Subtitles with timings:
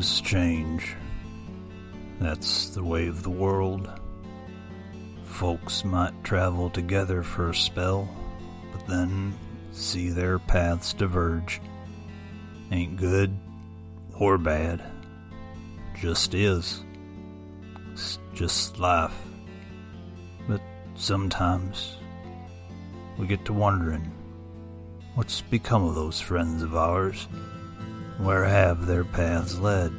[0.00, 0.96] Things change.
[2.20, 4.00] That's the way of the world.
[5.26, 8.08] Folks might travel together for a spell,
[8.72, 9.34] but then
[9.72, 11.60] see their paths diverge.
[12.72, 13.36] Ain't good
[14.18, 14.82] or bad.
[16.00, 16.82] Just is.
[17.92, 19.20] It's just life.
[20.48, 20.62] But
[20.94, 21.98] sometimes
[23.18, 24.10] we get to wondering
[25.14, 27.28] what's become of those friends of ours?
[28.20, 29.89] Where have their paths led?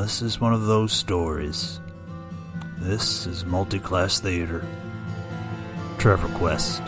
[0.00, 1.78] This is one of those stories.
[2.78, 4.64] This is Multiclass Theater.
[5.98, 6.82] Trevor Quest.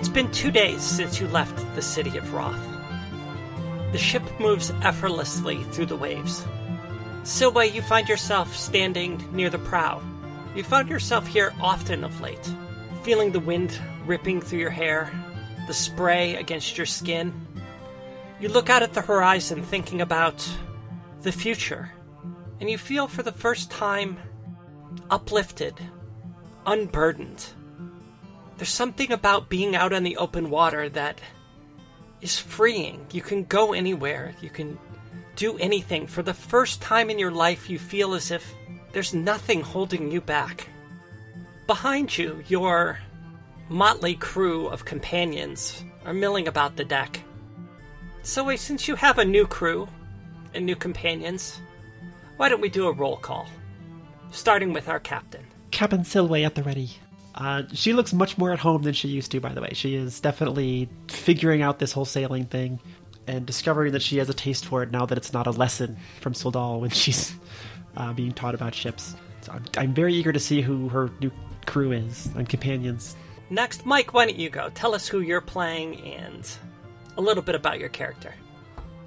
[0.00, 2.58] It's been two days since you left the city of Roth.
[3.92, 6.42] The ship moves effortlessly through the waves.
[7.22, 10.00] Silway, you find yourself standing near the prow.
[10.56, 12.50] You found yourself here often of late,
[13.02, 15.12] feeling the wind ripping through your hair,
[15.66, 17.34] the spray against your skin.
[18.40, 20.48] You look out at the horizon thinking about
[21.20, 21.92] the future,
[22.58, 24.18] and you feel for the first time
[25.10, 25.74] uplifted,
[26.64, 27.48] unburdened.
[28.60, 31.18] There's something about being out on the open water that
[32.20, 33.06] is freeing.
[33.10, 34.78] You can go anywhere, you can
[35.34, 36.06] do anything.
[36.06, 38.52] For the first time in your life, you feel as if
[38.92, 40.68] there's nothing holding you back.
[41.66, 42.98] Behind you, your
[43.70, 47.18] motley crew of companions are milling about the deck.
[48.24, 49.88] So, since you have a new crew
[50.52, 51.58] and new companions,
[52.36, 53.48] why don't we do a roll call?
[54.32, 55.46] Starting with our captain.
[55.70, 56.90] Captain Silway at the ready.
[57.34, 59.70] Uh, she looks much more at home than she used to, by the way.
[59.72, 62.80] She is definitely figuring out this whole sailing thing
[63.26, 65.96] and discovering that she has a taste for it now that it's not a lesson
[66.20, 67.34] from Soldal when she's
[67.96, 69.14] uh, being taught about ships.
[69.42, 71.30] So I'm, I'm very eager to see who her new
[71.66, 73.16] crew is and companions.
[73.48, 74.70] Next, Mike, why don't you go?
[74.74, 76.48] Tell us who you're playing and
[77.16, 78.34] a little bit about your character.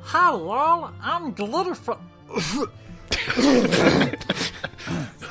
[0.01, 0.91] Hi, y'all.
[1.01, 1.99] I'm Glitterfoot.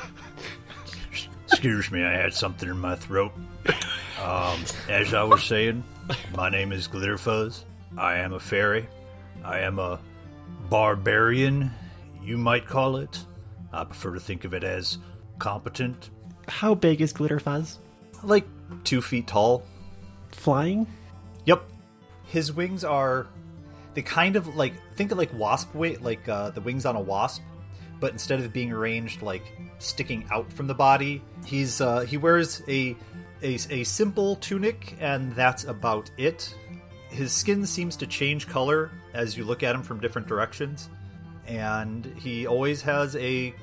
[1.63, 3.31] Excuse me, I had something in my throat.
[4.21, 5.85] Um, as I was saying,
[6.35, 7.63] my name is Glitterfuzz.
[7.97, 8.85] I am a fairy.
[9.45, 10.01] I am a
[10.69, 11.71] barbarian,
[12.21, 13.17] you might call it.
[13.71, 14.97] I prefer to think of it as
[15.39, 16.09] competent.
[16.49, 17.77] How big is Glitterfuzz?
[18.23, 18.45] Like
[18.83, 19.63] two feet tall.
[20.33, 20.85] Flying?
[21.45, 21.63] Yep.
[22.25, 23.27] His wings are.
[23.93, 24.73] They kind of like.
[24.95, 27.41] Think of like wasp weight, like uh, the wings on a wasp.
[28.03, 32.61] But instead of being arranged like sticking out from the body, he's uh, he wears
[32.67, 32.97] a,
[33.41, 36.53] a a simple tunic, and that's about it.
[37.07, 40.89] His skin seems to change color as you look at him from different directions,
[41.47, 43.55] and he always has a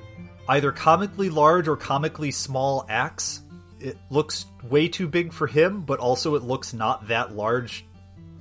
[0.48, 3.42] either comically large or comically small axe.
[3.78, 7.84] It looks way too big for him, but also it looks not that large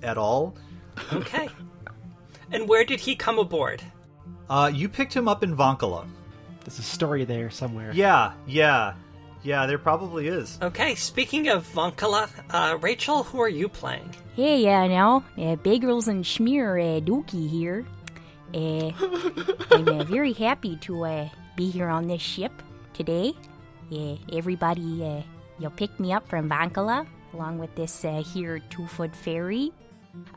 [0.01, 0.55] at all.
[1.11, 1.49] Okay.
[2.53, 3.83] and where did he come aboard?
[4.49, 6.07] Uh, you picked him up in Vankala.
[6.65, 7.91] There's a story there somewhere.
[7.93, 8.93] Yeah, yeah,
[9.43, 9.65] yeah.
[9.65, 10.57] There probably is.
[10.61, 14.13] Okay, speaking of Vankala, uh, Rachel, who are you playing?
[14.35, 17.85] Hey, uh, now, uh, Bagels and Schmear uh, Dookie here.
[18.53, 18.91] Uh,
[19.71, 22.51] I'm uh, very happy to uh, be here on this ship
[22.93, 23.33] today.
[23.91, 25.21] Uh, everybody, uh,
[25.59, 29.71] you'll pick me up from Vankala, along with this uh, here two-foot fairy.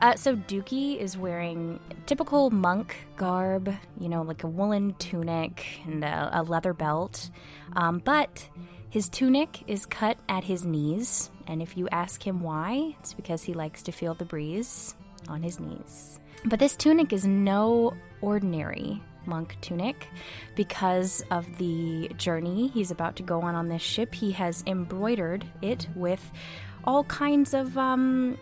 [0.01, 6.03] Uh, so Dookie is wearing typical monk garb, you know, like a woolen tunic and
[6.03, 7.29] a, a leather belt.
[7.75, 8.47] Um, but
[8.89, 13.43] his tunic is cut at his knees, and if you ask him why, it's because
[13.43, 14.95] he likes to feel the breeze
[15.27, 16.19] on his knees.
[16.45, 20.07] But this tunic is no ordinary monk tunic
[20.55, 24.13] because of the journey he's about to go on on this ship.
[24.13, 26.31] He has embroidered it with
[26.83, 28.37] all kinds of um,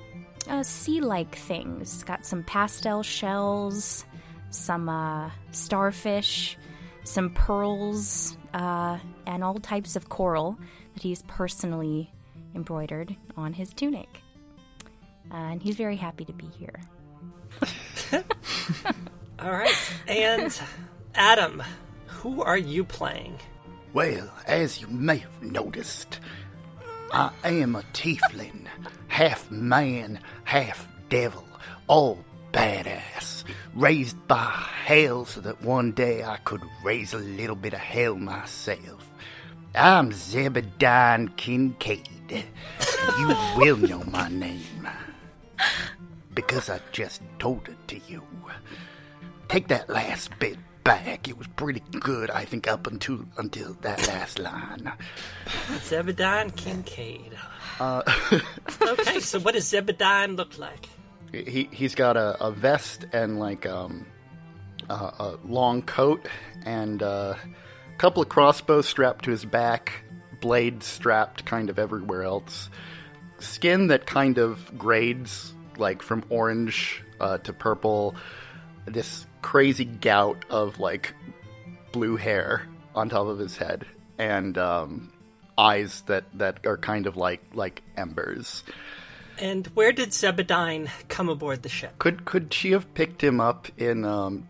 [0.52, 2.04] uh, sea-like things.
[2.04, 4.06] Got some pastel shells,
[4.50, 6.58] some uh, starfish,
[7.04, 10.58] some pearls, uh, and all types of coral
[10.94, 12.12] that he's personally
[12.54, 14.22] embroidered on his tunic.
[15.32, 16.82] Uh, and he's very happy to be here.
[19.40, 19.74] All right.
[20.08, 20.62] And
[21.16, 21.64] Adam,
[22.08, 23.40] who are you playing?
[23.94, 26.20] Well, as you may have noticed,
[27.14, 28.68] I am a tiefling,
[29.10, 31.46] half man, half devil,
[31.88, 32.24] all
[32.54, 33.44] badass,
[33.76, 34.50] raised by
[34.86, 39.12] hell so that one day I could raise a little bit of hell myself.
[39.76, 42.46] I'm Zebediah Kincaid.
[43.20, 44.88] You will know my name.
[46.34, 48.24] Because I just told it to you.
[49.50, 51.28] Take that last bit back.
[51.28, 54.92] It was pretty good, I think, up until until that last line.
[55.46, 57.38] Zebediah Kincaid.
[57.82, 60.88] okay, so what does Zebediah look like?
[61.32, 64.06] He he's got a, a vest and like um
[64.90, 66.28] a, a long coat
[66.66, 70.04] and uh, a couple of crossbows strapped to his back,
[70.42, 72.70] blades strapped kind of everywhere else.
[73.40, 78.16] Skin that kind of grades like from orange uh, to purple.
[78.86, 81.14] This crazy gout of like
[81.92, 83.86] blue hair on top of his head
[84.18, 85.12] and um,
[85.58, 88.64] eyes that that are kind of like like embers.
[89.40, 91.98] And where did Zebediah come aboard the ship?
[92.00, 94.48] Could could she have picked him up in um,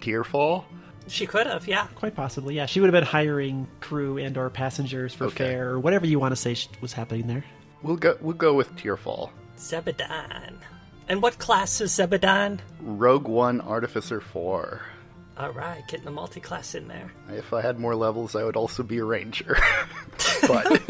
[0.00, 0.64] Tearfall?
[1.08, 1.88] She could have, yeah.
[1.96, 2.66] Quite possibly, yeah.
[2.66, 5.44] She would have been hiring crew and or passengers for Okay.
[5.44, 7.44] fare or whatever you want to say sh- was happening there.
[7.82, 9.30] We'll go we'll go with Tearfall.
[9.58, 10.52] Zebediah.
[11.10, 12.60] And what class is Zebediah?
[12.80, 14.82] Rogue One Artificer Four.
[15.36, 17.10] All right, getting the multi-class in there.
[17.28, 19.58] If I had more levels, I would also be a ranger.
[20.46, 20.80] but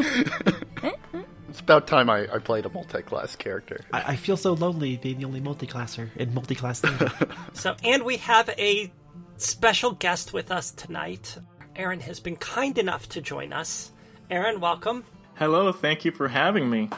[1.49, 3.81] it's about time I, I played a multi-class character.
[3.95, 7.35] I, I feel so lonely being the only multiclasser in multiclass theater.
[7.55, 8.93] So, and we have a
[9.39, 11.39] special guest with us tonight.
[11.77, 13.91] Aaron has been kind enough to join us.
[14.31, 15.03] Aaron, welcome.
[15.37, 16.91] Hello, thank you for having me.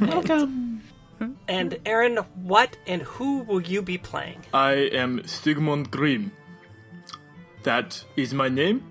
[0.00, 0.61] Welcome.
[1.52, 4.40] And Aaron, what and who will you be playing?
[4.54, 6.32] I am Stigmund Grimm.
[7.64, 8.90] That is my name,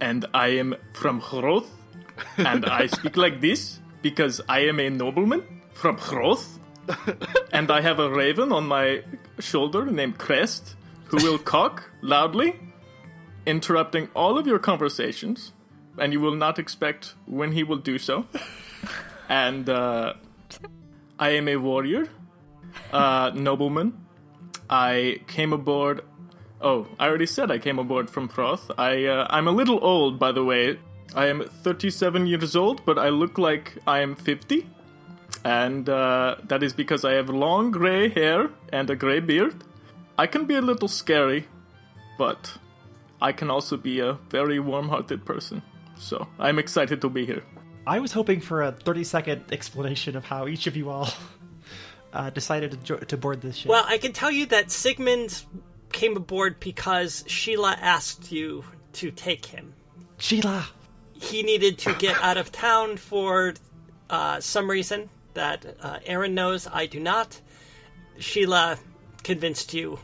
[0.00, 1.70] and I am from Hroth,
[2.36, 6.58] and I speak like this because I am a nobleman from Hroth,
[7.52, 9.04] and I have a raven on my
[9.38, 10.74] shoulder named Crest,
[11.04, 12.58] who will cock loudly,
[13.46, 15.52] interrupting all of your conversations,
[15.96, 18.26] and you will not expect when he will do so.
[19.28, 20.14] And uh,
[21.20, 22.08] I am a warrior,
[22.92, 23.92] uh, nobleman.
[24.70, 26.02] I came aboard.
[26.62, 28.70] Oh, I already said I came aboard from Froth.
[28.78, 30.78] I uh, I'm a little old, by the way.
[31.14, 34.66] I am 37 years old, but I look like I am 50,
[35.44, 39.62] and uh, that is because I have long gray hair and a gray beard.
[40.16, 41.48] I can be a little scary,
[42.16, 42.56] but
[43.20, 45.62] I can also be a very warm-hearted person.
[45.98, 47.42] So I'm excited to be here.
[47.90, 51.08] I was hoping for a 30 second explanation of how each of you all
[52.12, 53.68] uh, decided to, jo- to board this ship.
[53.68, 55.42] Well, I can tell you that Sigmund
[55.90, 59.74] came aboard because Sheila asked you to take him.
[60.18, 60.68] Sheila!
[61.14, 63.54] He needed to get out of town for
[64.08, 66.68] uh, some reason that uh, Aaron knows.
[66.72, 67.40] I do not.
[68.20, 68.78] Sheila
[69.24, 69.98] convinced you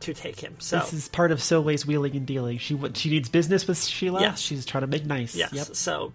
[0.00, 0.56] to take him.
[0.58, 2.58] So This is part of Silway's wheeling and dealing.
[2.58, 4.20] She she needs business with Sheila.
[4.20, 4.40] Yes.
[4.40, 5.36] She's trying to make nice.
[5.36, 5.52] Yes.
[5.52, 5.76] Yep.
[5.76, 6.12] So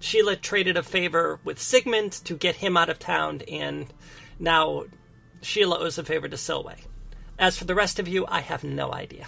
[0.00, 3.86] Sheila traded a favor with Sigmund to get him out of town, and
[4.38, 4.84] now
[5.42, 6.78] Sheila owes a favor to Silway.
[7.38, 9.26] As for the rest of you, I have no idea.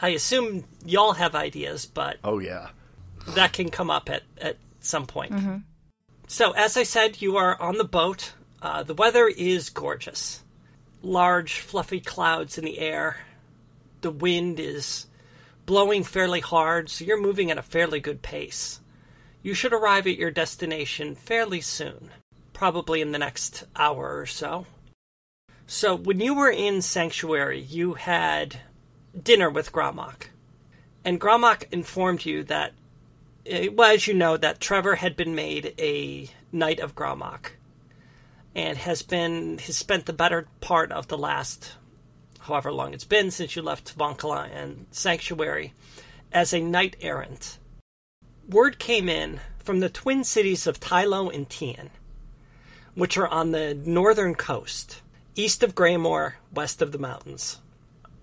[0.00, 2.70] I assume y'all have ideas, but Oh yeah.
[3.28, 5.32] that can come up at, at some point.
[6.26, 8.32] So, as I said, you are on the boat.
[8.60, 10.42] Uh, the weather is gorgeous.
[11.02, 13.18] Large, fluffy clouds in the air.
[14.00, 15.06] The wind is
[15.66, 18.80] blowing fairly hard, so you're moving at a fairly good pace.
[19.42, 22.10] You should arrive at your destination fairly soon,
[22.52, 24.66] probably in the next hour or so.
[25.66, 28.60] So, when you were in Sanctuary, you had
[29.20, 30.26] dinner with Gromok.
[31.04, 32.72] And Gromok informed you that
[33.46, 37.52] eh, it was, you know, that Trevor had been made a Knight of Gromok
[38.54, 41.72] and has been has spent the better part of the last
[42.40, 45.72] however long it's been since you left Vankala and Sanctuary
[46.32, 47.58] as a knight errant.
[48.52, 51.88] Word came in from the twin cities of Tylo and Tian,
[52.94, 55.00] which are on the northern coast,
[55.34, 57.60] east of Greymore, west of the mountains.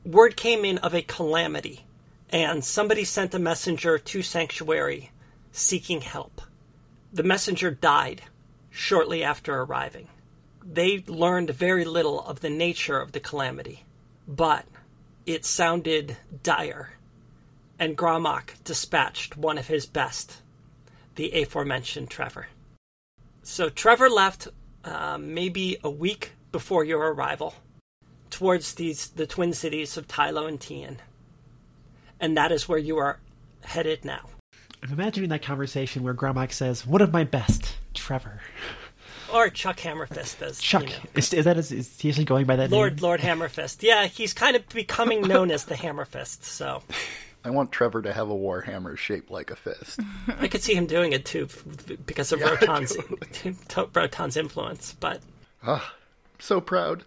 [0.05, 1.87] Word came in of a calamity
[2.29, 5.09] and somebody sent a messenger to Sanctuary
[5.51, 6.43] seeking help.
[7.11, 8.21] The messenger died
[8.69, 10.09] shortly after arriving.
[10.63, 13.83] They learned very little of the nature of the calamity,
[14.27, 14.67] but
[15.25, 16.98] it sounded dire,
[17.79, 20.41] and Gromok dispatched one of his best,
[21.15, 22.47] the aforementioned Trevor.
[23.41, 24.47] So Trevor left
[24.83, 27.55] uh, maybe a week before your arrival
[28.29, 30.99] towards these the twin cities of Tylo and Tian
[32.19, 33.19] and that is where you are
[33.63, 34.21] headed now.
[34.83, 38.41] I'm imagining that conversation where Gromok says, One of my best, Trevor.
[39.33, 40.83] or Chuck Hammerfist, as Chuck.
[40.83, 40.95] you know.
[41.15, 42.77] Is, is that is, is he actually going by that name?
[42.77, 43.03] Lord name?
[43.03, 43.83] Lord Hammerfist.
[43.83, 46.43] Yeah, he's kind of becoming known as the Hammerfist.
[46.43, 46.81] So
[47.43, 49.99] I want Trevor to have a warhammer shaped like a fist.
[50.39, 51.47] I could see him doing it too
[52.05, 52.97] because of Rotan's
[53.95, 54.95] Rotan's influence.
[54.99, 55.21] But
[55.63, 55.93] Ah,
[56.39, 57.03] so proud.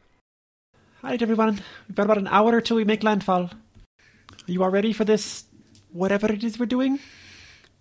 [1.05, 1.61] All right, everyone.
[1.89, 3.51] We've got about an hour till we make landfall.
[3.51, 5.45] Are you all ready for this?
[5.93, 6.99] Whatever it is we're doing,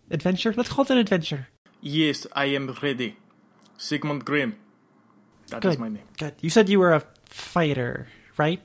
[0.10, 0.54] adventure.
[0.56, 1.48] Let's call it an adventure.
[1.80, 3.16] Yes, I am ready.
[3.78, 4.58] Sigmund Grimm.
[5.48, 5.80] That is Good.
[5.80, 6.04] my name.
[6.18, 6.36] Good.
[6.42, 8.60] You said you were a fighter, right?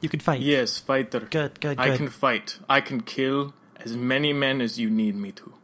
[0.00, 0.40] You could fight.
[0.40, 1.20] Yes, fighter.
[1.20, 1.60] Good.
[1.60, 1.78] Good.
[1.80, 2.58] I can fight.
[2.68, 5.54] I can kill as many men as you need me to.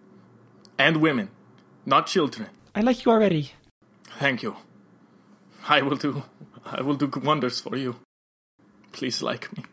[0.79, 1.31] And women.
[1.85, 2.49] Not children.
[2.75, 3.53] I like you already.
[4.19, 4.57] Thank you.
[5.69, 6.23] I will do
[6.65, 7.97] I will do wonders for you.
[8.93, 9.65] Please like me.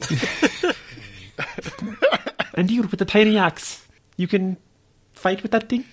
[2.54, 3.86] And you with the tiny axe.
[4.16, 4.58] You can
[5.14, 5.84] fight with that thing.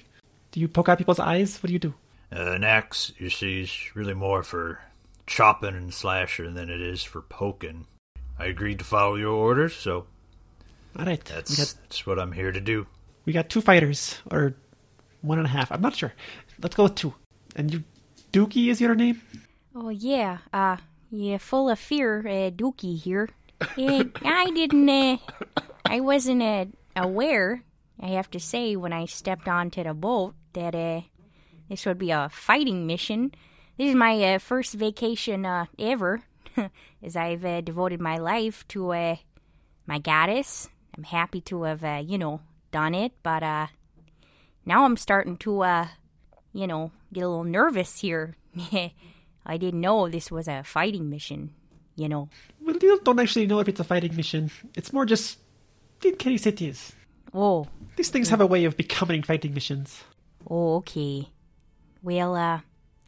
[0.52, 1.62] Do you poke out people's eyes?
[1.64, 1.94] What do you do?
[2.36, 4.82] Uh, an axe, you see, is really more for
[5.28, 7.86] chopping and slashing than it is for poking.
[8.40, 10.06] I agreed to follow your orders, so
[10.98, 11.24] All right.
[11.24, 12.88] that's, got, that's what I'm here to do.
[13.26, 14.56] we got two fighters, or
[15.22, 15.72] one and a half.
[15.72, 16.14] I'm not sure.
[16.62, 17.14] Let's go with two.
[17.56, 17.84] And you,
[18.32, 19.22] Dookie is your name?
[19.76, 20.78] Oh yeah, uh,
[21.12, 23.30] yeah, full of fear, uh, Dookie here.
[23.62, 25.18] Uh, I didn't, uh,
[25.86, 26.66] I wasn't uh,
[26.96, 27.64] aware.
[28.00, 31.02] I have to say, when I stepped onto the boat, that uh,
[31.70, 33.32] this would be a fighting mission.
[33.78, 36.22] This is my uh, first vacation uh, ever,
[37.04, 39.16] as I've uh, devoted my life to uh,
[39.86, 40.70] my goddess.
[40.96, 43.68] I'm happy to have, uh, you know, done it, but uh,
[44.66, 45.88] now I'm starting to, uh,
[46.54, 48.36] you know, get a little nervous here.
[49.46, 51.54] I didn't know this was a fighting mission,
[51.96, 52.30] you know.
[52.62, 54.52] Well, you don't actually know if it's a fighting mission.
[54.76, 55.40] It's more just
[56.04, 56.94] it is.
[57.34, 60.04] Oh, These things have a way of becoming fighting missions.
[60.50, 61.30] oh, okay.
[62.04, 62.62] Well, uh,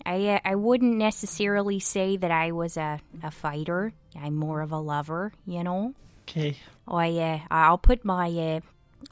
[0.05, 3.93] I uh, I wouldn't necessarily say that I was a, a fighter.
[4.15, 5.93] I'm more of a lover, you know.
[6.27, 6.57] Okay.
[6.87, 8.59] I uh, I'll put my uh,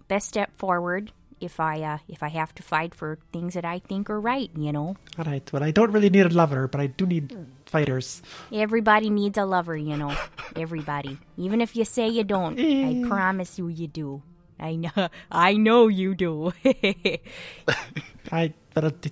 [0.08, 3.79] best step forward if I uh, if I have to fight for things that I
[3.79, 4.96] think are right, you know.
[5.17, 5.48] All right.
[5.51, 8.22] Well, I don't really need a lover, but I do need fighters.
[8.51, 10.15] Everybody needs a lover, you know.
[10.56, 11.17] Everybody.
[11.38, 14.22] Even if you say you don't, I promise you you do.
[14.60, 16.53] I know I know you do.
[18.32, 19.08] I but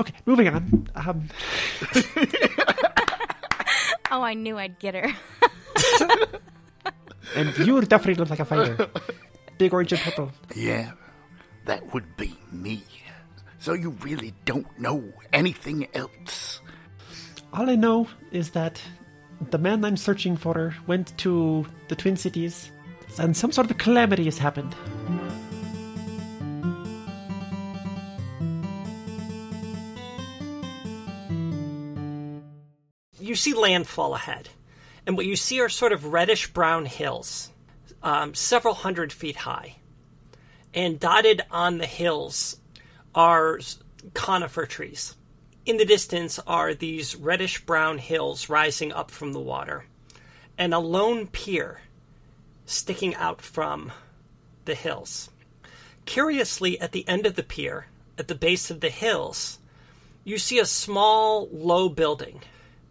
[0.00, 0.14] okay.
[0.26, 0.88] Moving on.
[0.94, 1.28] Um,
[4.10, 5.12] oh, I knew I'd get her.
[7.36, 8.88] and you definitely look like a fighter.
[9.58, 10.32] Big orange and purple.
[10.54, 10.92] Yeah,
[11.66, 12.82] that would be me.
[13.58, 16.60] So you really don't know anything else?
[17.52, 18.80] All I know is that
[19.50, 22.70] the man I'm searching for went to the Twin Cities,
[23.18, 24.74] and some sort of calamity has happened.
[33.34, 34.48] You see landfall ahead,
[35.04, 37.50] and what you see are sort of reddish brown hills,
[38.00, 39.74] um, several hundred feet high,
[40.72, 42.60] and dotted on the hills
[43.12, 43.58] are
[44.12, 45.16] conifer trees.
[45.66, 49.84] In the distance are these reddish brown hills rising up from the water,
[50.56, 51.80] and a lone pier
[52.66, 53.90] sticking out from
[54.64, 55.28] the hills.
[56.04, 59.58] Curiously, at the end of the pier, at the base of the hills,
[60.22, 62.40] you see a small, low building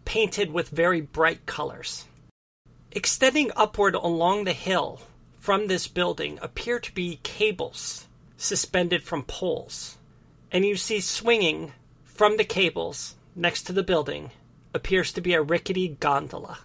[0.04, 2.04] painted with very bright colors.
[2.92, 5.00] Extending upward along the hill
[5.38, 8.06] from this building appear to be cables
[8.36, 9.96] suspended from poles,
[10.52, 11.72] and you see swinging
[12.04, 14.30] from the cables next to the building
[14.72, 16.58] appears to be a rickety gondola.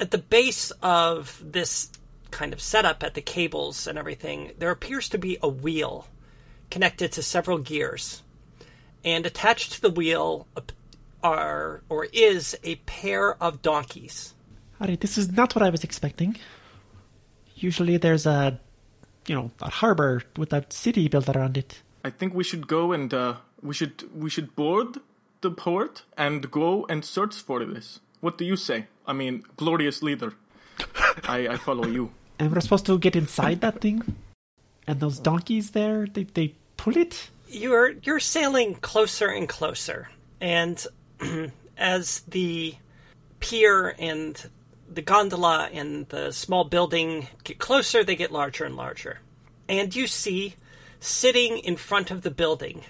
[0.00, 1.90] At the base of this
[2.30, 6.08] kind of setup at the cables and everything, there appears to be a wheel
[6.70, 8.22] connected to several gears.
[9.04, 10.46] And attached to the wheel
[11.24, 14.34] are or is a pair of donkeys.
[14.80, 16.36] All right, this is not what I was expecting.
[17.56, 18.60] Usually there's a,
[19.26, 21.82] you know, a harbor with a city built around it.
[22.04, 24.98] I think we should go and uh, we should we should board
[25.40, 28.00] the port and go and search for this.
[28.20, 28.86] What do you say?
[29.06, 30.34] I mean, glorious leader.
[31.24, 32.10] I, I follow you.
[32.36, 34.02] And we're supposed to get inside that thing?
[34.88, 37.30] And those donkeys there, they, they pull it?
[37.46, 40.84] You're you're sailing closer and closer, and
[41.78, 42.74] as the
[43.40, 44.50] pier and
[44.88, 49.20] the gondola and the small building get closer, they get larger and larger.
[49.68, 50.54] And you see,
[51.00, 52.82] sitting in front of the building,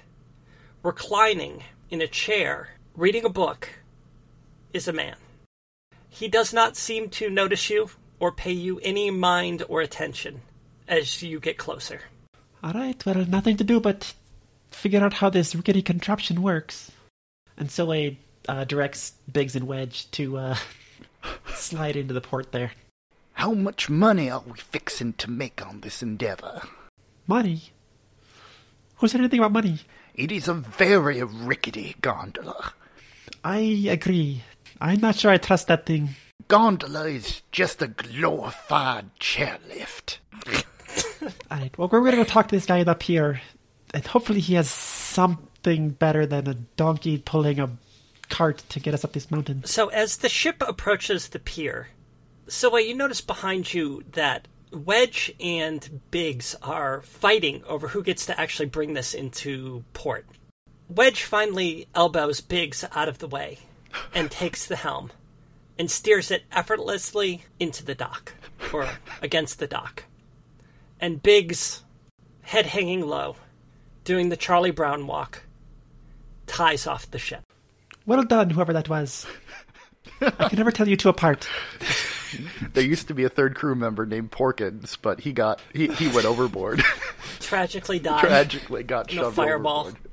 [0.83, 3.69] reclining in a chair, reading a book,
[4.73, 5.17] is a man.
[6.09, 10.43] He does not seem to notice you or pay you any mind or attention
[10.87, 12.01] as you get closer.
[12.63, 14.15] All right, well, nothing to do but
[14.71, 16.91] figure out how this rickety contraption works.
[17.57, 18.17] And Soleil
[18.49, 20.57] uh, directs Biggs and Wedge to uh,
[21.55, 22.73] slide into the port there.
[23.35, 26.63] How much money are we fixing to make on this endeavor?
[27.27, 27.63] Money?
[28.97, 29.81] Who said anything about money?
[30.15, 32.73] It is a very rickety gondola.
[33.43, 33.59] I
[33.89, 34.45] agree.
[34.81, 36.11] I'm not sure I trust that thing.
[36.47, 40.19] Gondola is just a glorified chairlift.
[41.51, 43.41] Alright, well, we're going to go talk to this guy up here,
[43.93, 47.71] and hopefully he has something better than a donkey pulling a
[48.35, 49.63] cart to get us up this mountain.
[49.65, 51.89] So as the ship approaches the pier,
[52.49, 58.39] so you notice behind you that Wedge and Biggs are fighting over who gets to
[58.39, 60.27] actually bring this into port.
[60.89, 63.61] Wedge finally elbows Biggs out of the way
[64.13, 65.13] and takes the helm
[65.79, 68.35] and steers it effortlessly into the dock
[68.73, 68.89] or
[69.23, 70.05] against the dock.
[71.01, 71.85] And Biggs,
[72.43, 73.37] head hanging low,
[74.03, 75.45] doing the Charlie Brown walk,
[76.49, 77.44] ties off the ship.
[78.07, 79.27] Well done, whoever that was.
[80.21, 81.49] I can never tell you two apart.
[82.73, 86.09] There used to be a third crew member named Porkins, but he got he, he
[86.09, 86.83] went overboard.
[87.41, 88.21] Tragically died.
[88.21, 89.81] Tragically got in a fireball.
[89.83, 90.11] overboard.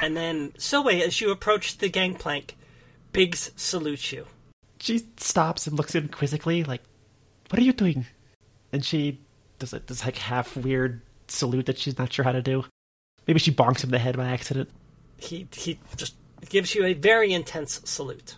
[0.00, 2.56] And then, Soe, as you approach the gangplank,
[3.12, 4.26] Biggs salutes you.
[4.80, 6.82] She stops and looks at him quizzically, like,
[7.50, 8.06] "What are you doing?"
[8.72, 9.20] And she
[9.58, 12.64] does a this like half weird salute that she's not sure how to do.
[13.26, 14.70] Maybe she bonks him in the head by accident.
[15.18, 16.14] He he just
[16.48, 18.36] gives you a very intense salute.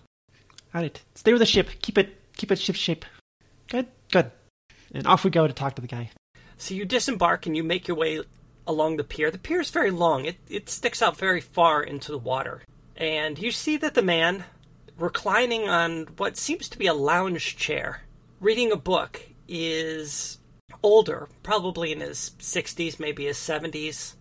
[0.74, 1.70] All right, stay with the ship.
[1.82, 3.04] Keep it keep it ship shape.
[3.68, 4.30] Good, good.
[4.92, 6.10] And off we go to talk to the guy.
[6.58, 8.20] So you disembark and you make your way
[8.66, 9.30] along the pier.
[9.30, 10.24] The pier is very long.
[10.24, 12.62] It it sticks out very far into the water.
[12.96, 14.44] And you see that the man
[14.98, 18.02] reclining on what seems to be a lounge chair,
[18.40, 20.38] reading a book, is
[20.82, 24.14] older, probably in his 60s, maybe his 70s.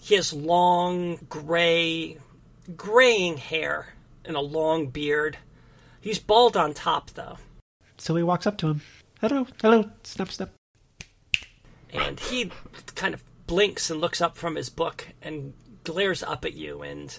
[0.00, 2.18] He has long, gray,
[2.76, 5.38] graying hair and a long beard.
[6.00, 7.38] He's bald on top, though.
[7.98, 8.80] So he walks up to him.
[9.20, 10.50] Hello, hello, snap, snap.
[11.92, 12.50] and he
[12.94, 15.52] kind of blinks and looks up from his book and
[15.84, 17.18] glares up at you and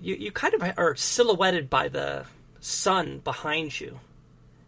[0.00, 2.24] you, you kind of are silhouetted by the
[2.60, 4.00] sun behind you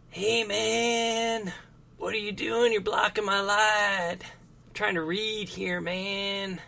[0.09, 1.51] hey man
[1.97, 6.59] what are you doing you're blocking my light i'm trying to read here man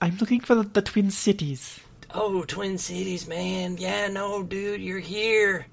[0.00, 1.78] I'm looking for the, the Twin Cities.
[2.14, 5.66] Oh twin cities man yeah no dude you're here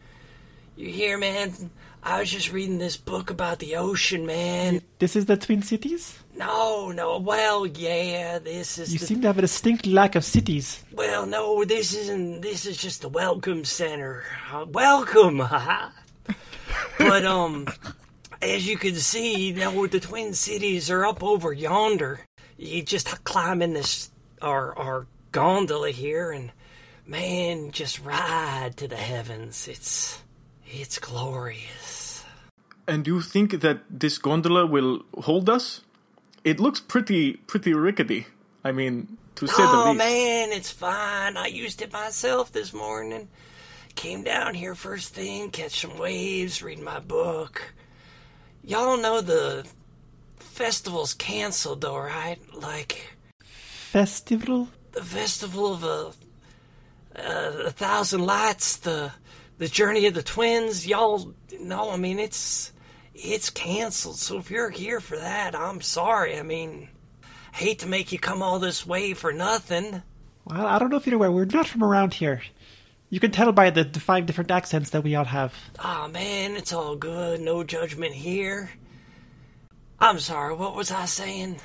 [0.75, 1.51] you're here man
[2.03, 6.19] i was just reading this book about the ocean man This is the Twin Cities?
[6.35, 10.23] no no well yeah this is You the seem to have a distinct lack of
[10.23, 10.83] cities.
[10.93, 12.41] Well, no, this isn't.
[12.41, 14.23] This is just the welcome center.
[14.51, 15.89] Uh, welcome, haha.
[16.99, 17.67] but um,
[18.41, 22.19] as you can see, now where the Twin Cities are up over yonder.
[22.57, 26.51] You just climb in this our our gondola here, and
[27.05, 29.67] man, just ride to the heavens.
[29.67, 30.21] It's
[30.65, 32.25] it's glorious.
[32.87, 35.81] And do you think that this gondola will hold us?
[36.43, 38.25] It looks pretty pretty rickety.
[38.63, 39.75] I mean, to say the least.
[39.75, 39.97] Oh least.
[39.97, 41.37] man, it's fine.
[41.37, 43.29] I used it myself this morning.
[43.95, 47.73] Came down here first thing, catch some waves, read my book.
[48.63, 49.65] Y'all know the
[50.39, 52.39] festival's canceled though, right?
[52.53, 53.17] Like
[53.91, 54.67] Festival?
[54.97, 56.11] The festival of a,
[57.15, 59.11] uh, a thousand lights, the
[59.59, 60.87] the journey of the twins.
[60.87, 62.73] Y'all no, I mean, it's
[63.13, 64.17] it's canceled.
[64.17, 66.39] So if you're here for that, I'm sorry.
[66.39, 66.89] I mean,
[67.51, 70.01] hate to make you come all this way for nothing.
[70.45, 72.41] Well, I don't know if you're aware, we're not from around here.
[73.09, 75.53] You can tell by the, the five different accents that we all have.
[75.83, 77.39] Oh man, it's all good.
[77.39, 78.71] No judgment here.
[79.99, 81.59] I'm sorry, what was I saying?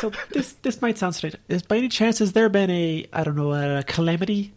[0.00, 1.36] So this this might sound strange.
[1.48, 4.52] Is by any chance has there been a I don't know a calamity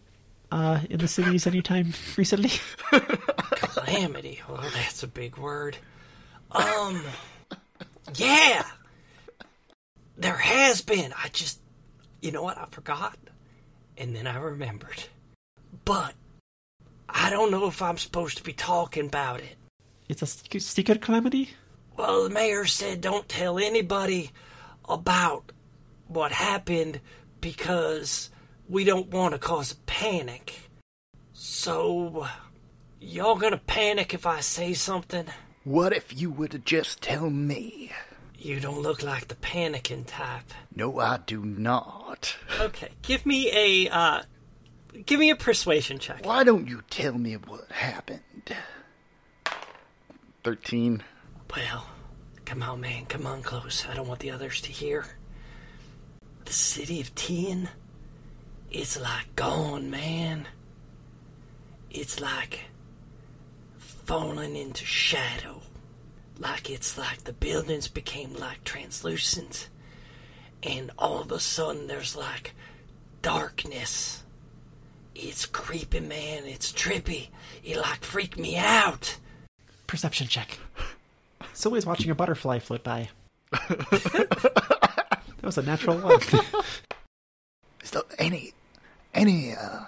[0.52, 2.50] uh, in the cities anytime recently?
[2.90, 4.40] Calamity.
[4.48, 5.76] Well, that's a big word.
[6.52, 7.02] Um,
[8.14, 8.64] yeah.
[10.16, 11.12] There has been.
[11.16, 11.60] I just,
[12.20, 12.58] you know what?
[12.58, 13.16] I forgot.
[13.96, 15.04] And then I remembered.
[15.84, 16.14] But
[17.08, 19.56] I don't know if I'm supposed to be talking about it.
[20.08, 21.50] It's a secret calamity.
[22.00, 24.30] Well, the mayor said don't tell anybody
[24.88, 25.52] about
[26.08, 26.98] what happened
[27.42, 28.30] because
[28.66, 30.70] we don't want to cause panic.
[31.34, 32.26] So,
[33.02, 35.26] y'all gonna panic if I say something?
[35.64, 37.92] What if you were to just tell me?
[38.38, 40.54] You don't look like the panicking type.
[40.74, 42.34] No, I do not.
[42.58, 44.22] Okay, give me a uh,
[45.04, 46.24] give me a persuasion check.
[46.24, 48.56] Why don't you tell me what happened?
[50.44, 51.02] 13.
[51.54, 51.86] Well,
[52.44, 53.84] come on, man, come on close.
[53.90, 55.06] I don't want the others to hear.
[56.44, 57.68] The city of Tien
[58.70, 60.46] is like gone, man.
[61.90, 62.60] it's like
[63.78, 65.60] falling into shadow.
[66.38, 69.68] Like it's like the buildings became like translucent.
[70.62, 72.54] And all of a sudden there's like
[73.22, 74.22] darkness.
[75.14, 76.44] It's creepy, man.
[76.46, 77.28] It's trippy.
[77.64, 79.18] It like freaked me out.
[79.86, 80.58] Perception check.
[81.52, 83.08] Somebody's watching a butterfly float by.
[83.52, 85.08] that
[85.42, 86.20] was a natural one.
[87.82, 88.52] Is there any
[89.14, 89.84] any uh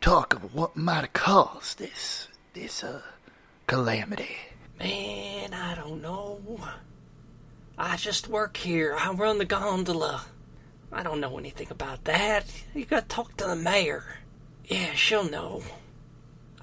[0.00, 3.02] talk of what might have caused this this uh
[3.66, 4.36] calamity?
[4.78, 6.40] Man, I don't know.
[7.78, 8.96] I just work here.
[8.98, 10.24] I run the gondola.
[10.92, 12.44] I don't know anything about that.
[12.74, 14.04] You gotta talk to the mayor.
[14.66, 15.62] Yeah, she'll know.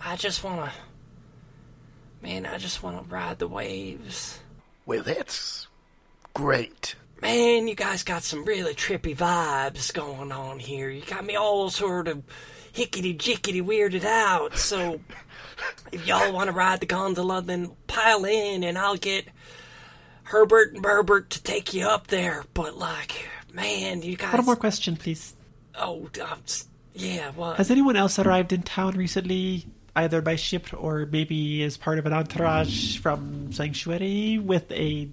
[0.04, 0.72] I just wanna.
[2.22, 4.40] Man, I just wanna ride the waves.
[4.86, 5.68] Well, that's
[6.34, 6.96] great.
[7.22, 10.90] Man, you guys got some really trippy vibes going on here.
[10.90, 12.24] You got me all sort of
[12.74, 14.58] hickety jickety weirded out.
[14.58, 15.02] So,
[15.92, 19.28] if y'all want to ride the gondola, then pile in and I'll get
[20.24, 22.46] Herbert and Berbert to take you up there.
[22.54, 24.34] But, like, man, you guys.
[24.34, 25.36] One more question, please.
[25.76, 26.10] Oh,
[26.94, 27.58] yeah, what?
[27.58, 29.66] Has anyone else arrived in town recently,
[30.00, 35.10] either by ship or maybe as part of an entourage from Sanctuary with a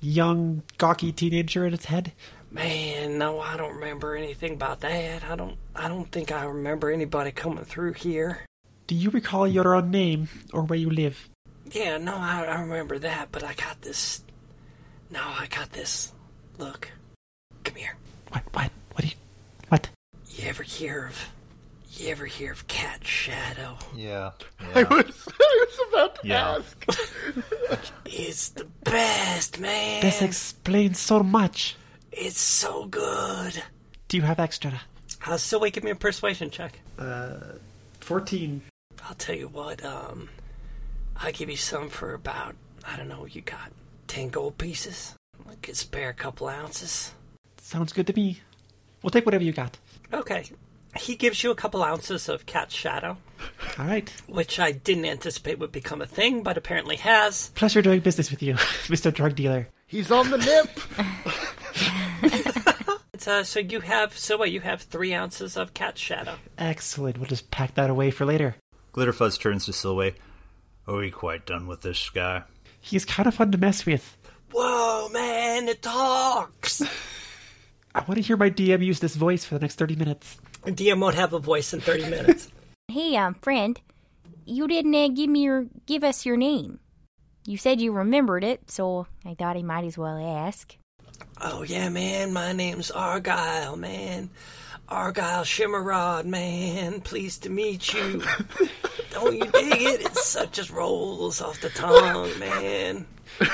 [0.00, 2.12] young, gawky teenager at its head?
[2.50, 5.22] Man, no, I don't remember anything about that.
[5.24, 5.56] I don't.
[5.74, 8.40] I don't think I remember anybody coming through here.
[8.88, 11.28] Do you recall your own name or where you live?
[11.70, 14.24] Yeah, no, I, I remember that, but I got this.
[15.10, 16.12] No, I got this.
[16.58, 16.90] Look,
[17.62, 17.96] come here.
[18.30, 18.42] What?
[18.52, 18.70] What?
[18.92, 19.14] What do you?
[19.68, 19.88] What?
[20.30, 21.28] You ever hear of?
[22.00, 23.76] You ever hear of Cat Shadow?
[23.94, 24.30] Yeah.
[24.74, 26.56] I was, I was about to Yeah.
[26.58, 26.86] ask.
[28.06, 30.00] It's the best, man.
[30.00, 31.76] This explains so much.
[32.10, 33.62] It's so good.
[34.08, 34.80] Do you have extra?
[35.26, 36.80] Uh, so wait, give me a persuasion check.
[36.98, 37.36] Uh,
[38.00, 38.62] Fourteen.
[39.06, 39.84] I'll tell you what.
[39.84, 40.30] Um,
[41.18, 42.56] I'll give you some for about
[42.88, 43.26] I don't know.
[43.26, 43.72] You got
[44.06, 45.14] ten gold pieces.
[45.48, 47.12] I could spare a couple ounces.
[47.58, 48.40] Sounds good to me.
[49.02, 49.76] We'll take whatever you got.
[50.14, 50.44] Okay.
[50.98, 53.16] He gives you a couple ounces of Cat Shadow,
[53.78, 54.10] All right.
[54.26, 57.50] which I didn't anticipate would become a thing, but apparently has.
[57.50, 58.54] Pleasure doing business with you,
[58.88, 59.12] Mr.
[59.14, 59.68] Drug Dealer.
[59.86, 60.80] He's on the nip.
[63.26, 64.50] Uh, so you have so what?
[64.50, 66.36] You have three ounces of Cat Shadow.
[66.56, 67.18] Excellent.
[67.18, 68.56] We'll just pack that away for later.
[68.94, 70.14] Glitterfuzz turns to Silway.
[70.88, 72.44] Are we quite done with this guy?
[72.80, 74.16] He's kind of fun to mess with.
[74.52, 75.68] Whoa, man!
[75.68, 76.80] It talks.
[77.94, 80.38] I want to hear my DM use this voice for the next 30 minutes.
[80.64, 82.50] DM won't have a voice in thirty minutes.
[82.90, 83.80] Hey, um, friend,
[84.44, 86.80] you didn't uh, give me your give us your name.
[87.46, 90.76] You said you remembered it, so I thought I might as well ask.
[91.40, 94.30] Oh yeah, man, my name's Argyle, man.
[94.88, 97.00] Argyle Shimmerrod, man.
[97.00, 98.24] Pleased to meet you.
[99.12, 100.00] Don't you dig it?
[100.00, 103.06] It such just rolls off the tongue, man.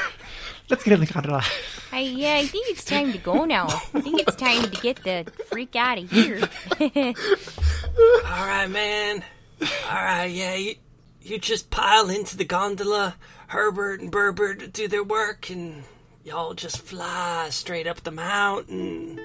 [0.68, 1.44] Let's get in the gondola.
[1.92, 3.66] I yeah, I think it's time to go now.
[3.94, 6.40] I think it's time to get the freak out of here.
[6.81, 9.22] All right, man.
[9.61, 10.74] All right, yeah, you,
[11.22, 13.14] you just pile into the gondola.
[13.46, 15.85] Herbert and Berbert do their work, and
[16.24, 19.20] y'all just fly straight up the mountain.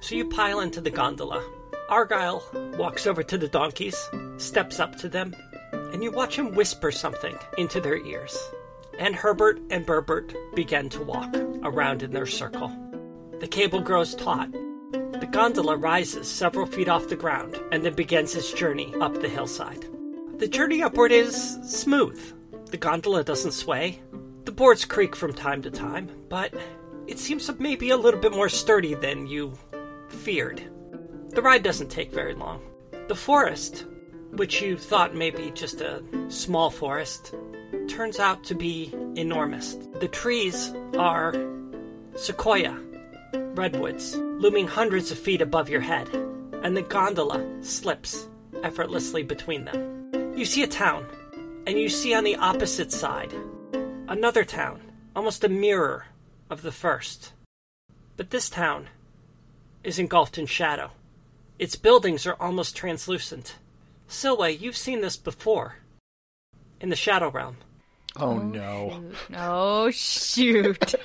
[0.00, 1.44] So you pile into the gondola.
[1.88, 2.42] Argyle
[2.76, 5.34] walks over to the donkeys, steps up to them,
[5.72, 8.36] and you watch him whisper something into their ears.
[8.98, 12.70] And Herbert and Berbert begin to walk around in their circle.
[13.40, 14.50] The cable grows taut,
[15.22, 19.28] the gondola rises several feet off the ground and then begins its journey up the
[19.28, 19.86] hillside.
[20.38, 22.20] The journey upward is smooth.
[22.72, 24.02] The gondola doesn't sway.
[24.46, 26.52] The boards creak from time to time, but
[27.06, 29.56] it seems maybe a little bit more sturdy than you
[30.08, 30.60] feared.
[31.28, 32.60] The ride doesn't take very long.
[33.06, 33.86] The forest,
[34.32, 37.32] which you thought may be just a small forest,
[37.88, 39.74] turns out to be enormous.
[40.00, 41.34] The trees are
[42.16, 42.78] sequoia,
[43.32, 46.08] redwoods, looming hundreds of feet above your head,
[46.62, 48.28] and the gondola slips
[48.62, 50.34] effortlessly between them.
[50.36, 51.06] You see a town,
[51.66, 53.32] and you see on the opposite side
[54.08, 54.80] another town,
[55.14, 56.06] almost a mirror
[56.50, 57.32] of the first.
[58.16, 58.88] But this town
[59.82, 60.90] is engulfed in shadow.
[61.58, 63.56] Its buildings are almost translucent.
[64.08, 65.76] Silway, you've seen this before.
[66.80, 67.56] In the Shadow Realm.
[68.16, 69.04] Oh, oh no.
[69.36, 70.94] oh shoot!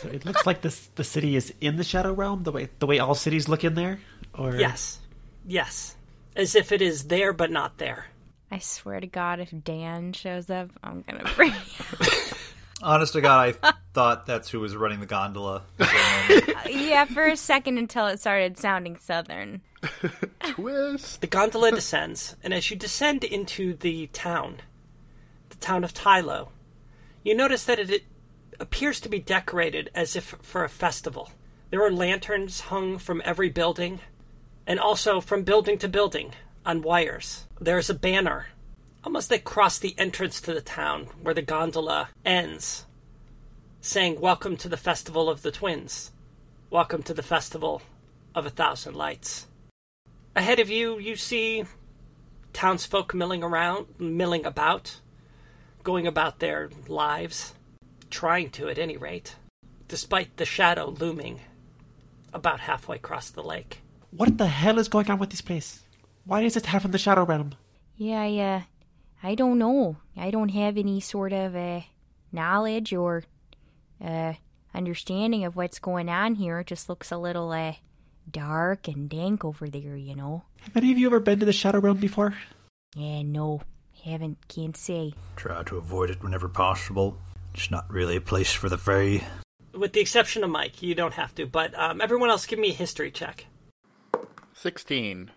[0.00, 2.86] So it looks like this the city is in the Shadow Realm, the way the
[2.86, 4.00] way all cities look in there.
[4.34, 4.98] Or Yes.
[5.46, 5.94] Yes.
[6.34, 8.06] As if it is there but not there.
[8.50, 11.52] I swear to God, if Dan shows up, I'm gonna bring.
[12.82, 15.62] Honest to God, I thought that's who was running the gondola.
[15.76, 16.58] for a moment.
[16.70, 19.62] yeah, for a second until it started sounding southern.
[20.50, 21.20] Twist.
[21.20, 24.58] The gondola descends, and as you descend into the town,
[25.50, 26.48] the town of Tylo,
[27.22, 28.04] you notice that it
[28.60, 31.30] appears to be decorated as if for a festival.
[31.70, 34.00] There are lanterns hung from every building,
[34.66, 36.32] and also from building to building
[36.64, 37.46] on wires.
[37.60, 38.48] There is a banner,
[39.04, 42.86] almost across the entrance to the town where the gondola ends,
[43.80, 46.10] saying, Welcome to the Festival of the Twins.
[46.70, 47.82] Welcome to the Festival
[48.34, 49.46] of a Thousand Lights.
[50.36, 51.64] Ahead of you, you see
[52.52, 55.00] townsfolk milling around, milling about,
[55.82, 57.54] going about their lives,
[58.10, 59.36] trying to at any rate,
[59.88, 61.40] despite the shadow looming
[62.32, 63.80] about halfway across the lake.
[64.10, 65.82] What the hell is going on with this place?
[66.24, 67.54] Why is it having the Shadow Realm?
[67.96, 68.60] Yeah, I, uh,
[69.22, 69.96] I don't know.
[70.16, 71.80] I don't have any sort of uh,
[72.32, 73.24] knowledge or
[74.04, 74.34] uh,
[74.74, 76.60] understanding of what's going on here.
[76.60, 77.74] It just looks a little uh,
[78.30, 80.44] dark and dank over there, you know.
[80.60, 82.34] Have any of you ever been to the Shadow Realm before?
[82.94, 83.62] Yeah, no,
[84.04, 85.14] haven't, can't say.
[85.36, 87.18] Try to avoid it whenever possible.
[87.54, 89.26] It's not really a place for the Fae.
[89.72, 92.70] With the exception of Mike, you don't have to, but um, everyone else give me
[92.70, 93.46] a history check.
[94.54, 95.30] 16.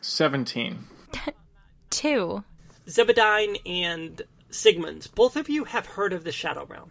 [0.00, 0.84] 17.
[1.90, 2.44] Two.
[2.86, 6.90] Zebediah and Sigmund, both of you have heard of the Shadow Realm.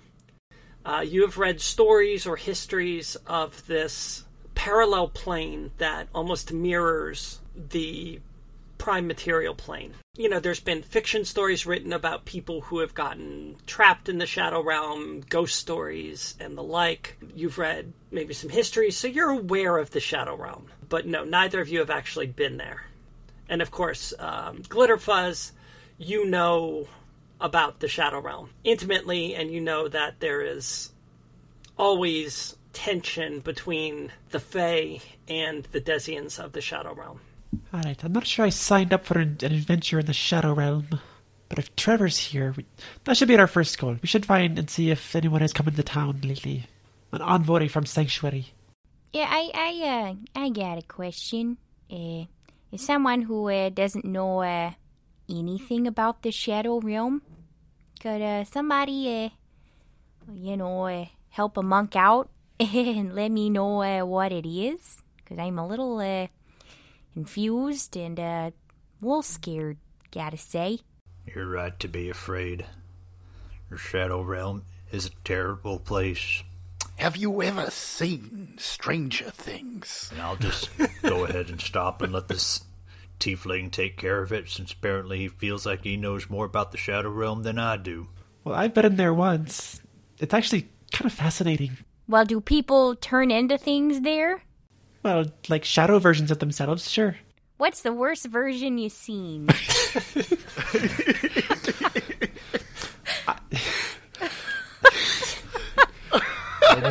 [0.86, 4.24] Uh, you have read stories or histories of this
[4.56, 8.20] parallel plane that almost mirrors the
[8.80, 9.94] prime material plane.
[10.18, 14.26] You know, there's been fiction stories written about people who have gotten trapped in the
[14.26, 17.18] Shadow Realm, ghost stories, and the like.
[17.36, 20.68] You've read maybe some history, so you're aware of the Shadow Realm.
[20.88, 22.86] But no, neither of you have actually been there.
[23.48, 25.52] And of course, um, Glitterfuzz,
[26.00, 26.88] you know
[27.40, 30.92] about the Shadow Realm intimately, and you know that there is
[31.78, 37.20] always tension between the Fae and the Desians of the Shadow Realm.
[37.74, 41.00] Alright, I'm not sure I signed up for an, an adventure in the Shadow Realm.
[41.50, 42.66] But if Trevor's here, we,
[43.04, 43.98] that should be our first goal.
[44.02, 46.68] We should find and see if anyone has come into town lately.
[47.12, 48.54] An envoy from Sanctuary.
[49.14, 51.58] Yeah, I, I, uh, I got a question.
[51.92, 52.26] Uh,
[52.72, 54.72] is someone who uh, doesn't know uh,
[55.28, 57.24] anything about the Shadow Realm,
[58.00, 59.30] could uh, somebody, uh,
[60.34, 65.02] you know, uh, help a monk out and let me know uh, what it is?
[65.18, 66.28] Because I'm a little uh,
[67.20, 68.54] confused and uh, a
[69.02, 69.78] little scared,
[70.10, 70.80] gotta say.
[71.26, 72.66] You're right to be afraid.
[73.70, 76.44] Your Shadow Realm is a terrible place.
[76.96, 80.10] Have you ever seen Stranger Things?
[80.14, 80.70] And I'll just
[81.02, 82.64] go ahead and stop and let this
[83.20, 86.78] tiefling take care of it, since apparently he feels like he knows more about the
[86.78, 88.08] Shadow Realm than I do.
[88.46, 89.82] Well, I've been in there once.
[90.20, 91.76] It's actually kind of fascinating.
[92.08, 94.44] Well, do people turn into things there?
[95.04, 97.16] Well, like shadow versions of themselves, sure.
[97.58, 99.50] What's the worst version you've seen?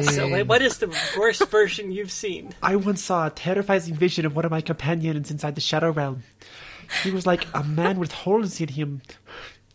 [0.03, 2.53] So, wait, what is the worst version you've seen?
[2.63, 6.23] I once saw a terrifying vision of one of my companions inside the Shadow Realm.
[7.03, 9.03] He was like a man with holes in him.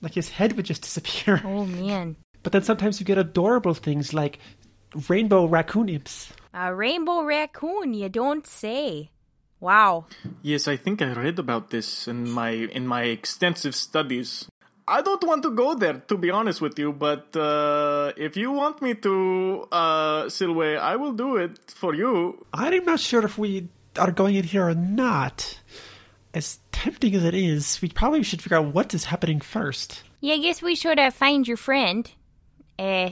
[0.01, 1.41] Like his head would just disappear.
[1.43, 2.15] oh man.
[2.43, 4.39] But then sometimes you get adorable things like
[5.09, 6.31] rainbow raccoon imps.
[6.53, 9.09] A rainbow raccoon, you don't say.
[9.59, 10.05] Wow.
[10.41, 14.45] Yes, I think I read about this in my in my extensive studies.
[14.87, 18.51] I don't want to go there, to be honest with you, but uh, if you
[18.51, 22.45] want me to, uh, Silwe, I will do it for you.
[22.53, 25.57] I'm not sure if we are going in here or not.
[26.33, 30.03] As tempting as it is, we probably should figure out what is happening first.
[30.19, 32.11] Yeah, I guess we should uh, find your friend.
[32.77, 33.11] Uh,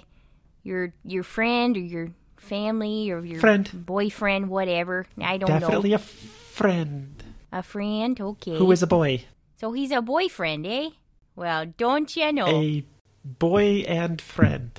[0.63, 2.09] your your friend or your
[2.41, 3.85] family or your Friend.
[3.85, 5.05] boyfriend, whatever.
[5.21, 5.59] I don't know.
[5.59, 5.95] Definitely know.
[5.95, 8.57] a friend A friend, okay.
[8.57, 9.23] who is a boy.
[9.57, 10.89] So he's a boyfriend, eh?
[11.35, 12.47] Well, don't you know?
[12.47, 12.83] A
[13.23, 14.71] boy and friend.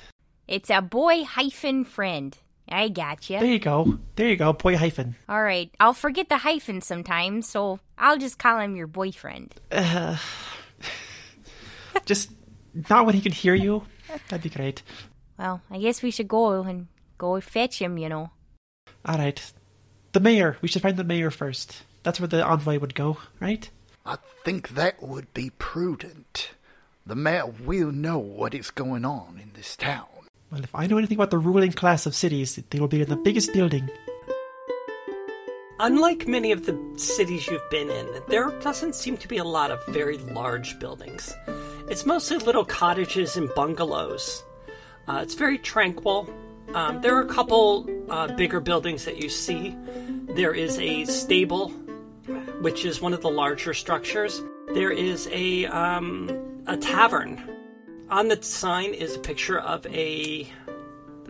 [0.47, 2.37] It's a boy hyphen friend.
[2.69, 3.33] I gotcha.
[3.39, 3.99] There you go.
[4.15, 4.53] There you go.
[4.53, 5.15] Boy hyphen.
[5.27, 9.55] All right, I'll forget the hyphen sometimes, so I'll just call him your boyfriend.
[9.71, 10.17] Uh,
[12.05, 12.31] just
[12.89, 13.83] not when he can hear you.
[14.29, 14.81] That'd be great.
[15.37, 16.87] Well, I guess we should go and
[17.23, 18.31] go fetch him, you know.
[19.05, 19.41] All right.
[20.11, 20.57] The mayor.
[20.61, 21.83] We should find the mayor first.
[22.03, 23.69] That's where the envoy would go, right?
[24.05, 26.51] I think that would be prudent.
[27.05, 30.07] The mayor will know what is going on in this town.
[30.51, 33.09] Well, if I know anything about the ruling class of cities, they will be in
[33.09, 33.89] the biggest building.
[35.79, 39.71] Unlike many of the cities you've been in, there doesn't seem to be a lot
[39.71, 41.33] of very large buildings.
[41.89, 44.43] It's mostly little cottages and bungalows.
[45.07, 46.29] Uh, it's very tranquil.
[46.73, 49.75] Um, there are a couple uh, bigger buildings that you see.
[50.35, 51.69] There is a stable,
[52.61, 54.41] which is one of the larger structures.
[54.73, 57.41] There is a um, a tavern.
[58.09, 60.47] On the sign is a picture of a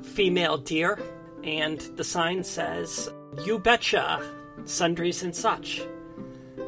[0.02, 1.00] female deer,
[1.44, 3.10] and the sign says,
[3.46, 4.22] "You betcha,
[4.66, 5.82] sundries and such."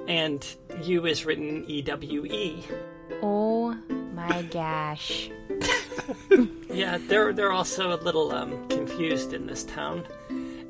[0.08, 0.46] And
[0.82, 2.64] "you" is written E W E.
[3.22, 3.78] Oh
[4.16, 5.30] my gosh.
[6.76, 10.06] Yeah, they're they're also a little um, confused in this town.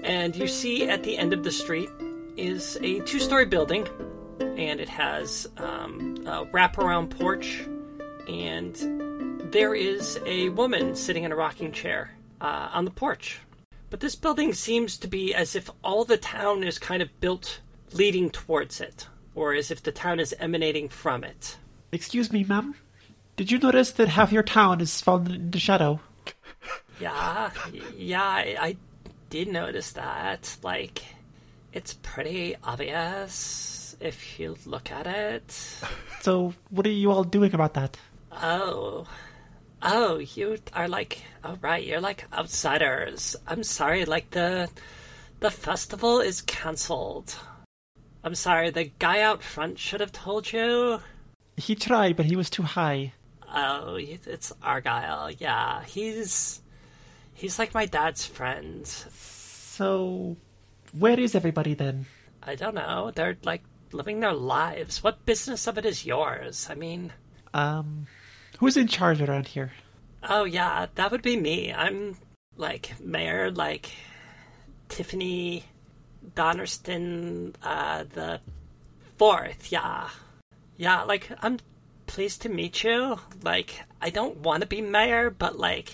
[0.03, 1.89] And you see at the end of the street
[2.38, 3.88] is a two-story building,
[4.39, 7.65] and it has um, a wraparound porch,
[8.27, 8.75] and
[9.51, 13.39] there is a woman sitting in a rocking chair uh, on the porch.
[13.89, 17.62] But this building seems to be as if all the town is kind of built
[17.93, 21.58] leading towards it, or as if the town is emanating from it.
[21.91, 22.75] Excuse me, ma'am.
[23.35, 25.99] Did you notice that half your town is fallen into shadow?
[27.01, 27.51] Yeah,
[27.97, 28.77] yeah, I, I
[29.29, 30.55] did notice that.
[30.63, 31.03] Like,
[31.73, 35.51] it's pretty obvious if you look at it.
[36.21, 37.97] So, what are you all doing about that?
[38.31, 39.05] Oh.
[39.81, 43.35] Oh, you are like, oh right, you're like outsiders.
[43.45, 44.69] I'm sorry, like the,
[45.41, 47.35] the festival is cancelled.
[48.23, 51.01] I'm sorry, the guy out front should have told you.
[51.57, 53.13] He tried, but he was too high.
[53.55, 55.31] Oh, it's Argyle.
[55.31, 56.61] Yeah, he's,
[57.33, 58.85] he's like my dad's friend.
[58.85, 60.35] So,
[60.97, 62.05] where is everybody then?
[62.43, 63.11] I don't know.
[63.15, 65.01] They're like living their lives.
[65.03, 66.67] What business of it is yours?
[66.69, 67.13] I mean,
[67.53, 68.07] Um,
[68.59, 69.71] who's in charge around here?
[70.27, 71.71] oh yeah, that would be me.
[71.71, 72.17] I'm
[72.57, 73.91] like Mayor, like
[74.89, 75.63] Tiffany
[76.35, 78.41] Donnerston, uh, the
[79.17, 79.71] fourth.
[79.71, 80.09] Yeah,
[80.77, 81.03] yeah.
[81.03, 81.59] Like I'm
[82.15, 83.19] pleased to meet you.
[83.43, 85.91] Like I don't want to be mayor, but like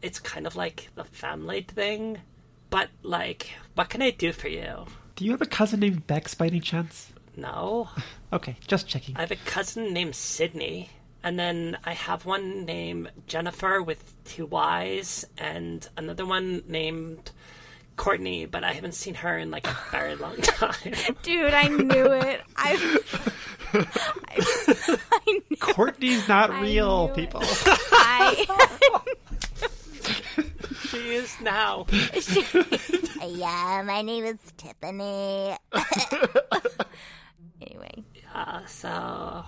[0.00, 2.22] it's kind of like the family thing.
[2.70, 4.86] But like, what can I do for you?
[5.14, 7.12] Do you have a cousin named Bex by any chance?
[7.36, 7.90] No.
[8.30, 9.16] Okay, just checking.
[9.16, 10.90] I have a cousin named Sydney,
[11.22, 17.30] and then I have one named Jennifer with two Y's, and another one named
[17.98, 20.94] Courtney, but I haven't seen her in like a very long time.
[21.22, 22.40] Dude, I knew it.
[22.56, 23.00] I,
[23.74, 27.16] I, I knew Courtney's not I real, knew it.
[27.16, 27.40] people.
[27.44, 28.46] I,
[30.88, 31.86] she is now.
[33.26, 35.54] Yeah, my name is Tiffany.
[37.60, 39.44] anyway, Uh, so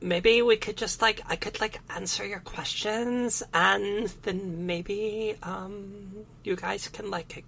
[0.00, 6.12] maybe we could just like I could like answer your questions, and then maybe um
[6.44, 7.42] you guys can like I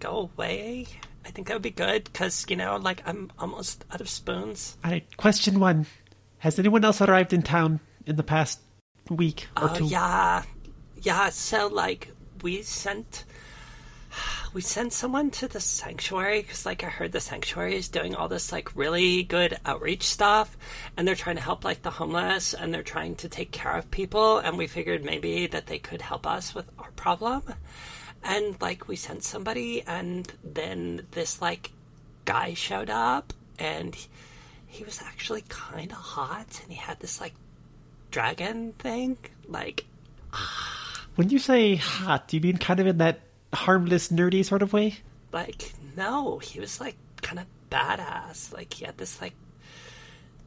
[0.00, 0.86] go away.
[1.24, 4.76] I think that would be good because you know like I'm almost out of spoons.
[4.84, 5.86] Alright, question one.
[6.38, 8.60] Has anyone else arrived in town in the past
[9.10, 9.86] week or Oh two?
[9.86, 10.42] yeah,
[11.02, 11.30] yeah.
[11.30, 13.24] So like we sent
[14.54, 18.28] we sent someone to the sanctuary because like I heard the sanctuary is doing all
[18.28, 20.56] this like really good outreach stuff,
[20.96, 23.90] and they're trying to help like the homeless and they're trying to take care of
[23.90, 27.42] people, and we figured maybe that they could help us with our problem,
[28.22, 31.72] and like we sent somebody, and then this like
[32.24, 33.94] guy showed up and.
[33.94, 34.08] He,
[34.68, 37.32] he was actually kind of hot, and he had this like
[38.10, 39.16] dragon thing.
[39.48, 39.86] Like,
[40.34, 41.06] ah.
[41.14, 43.20] When you say hot, do you mean kind of in that
[43.54, 44.96] harmless, nerdy sort of way?
[45.32, 48.52] like no, he was like kind of badass.
[48.52, 49.34] Like he had this like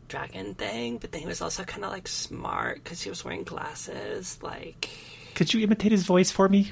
[0.08, 3.43] dragon thing, but then he was also kind of like smart because he was wearing
[3.43, 4.39] glasses.
[4.41, 4.89] Like,
[5.36, 6.71] Could you imitate his voice for me?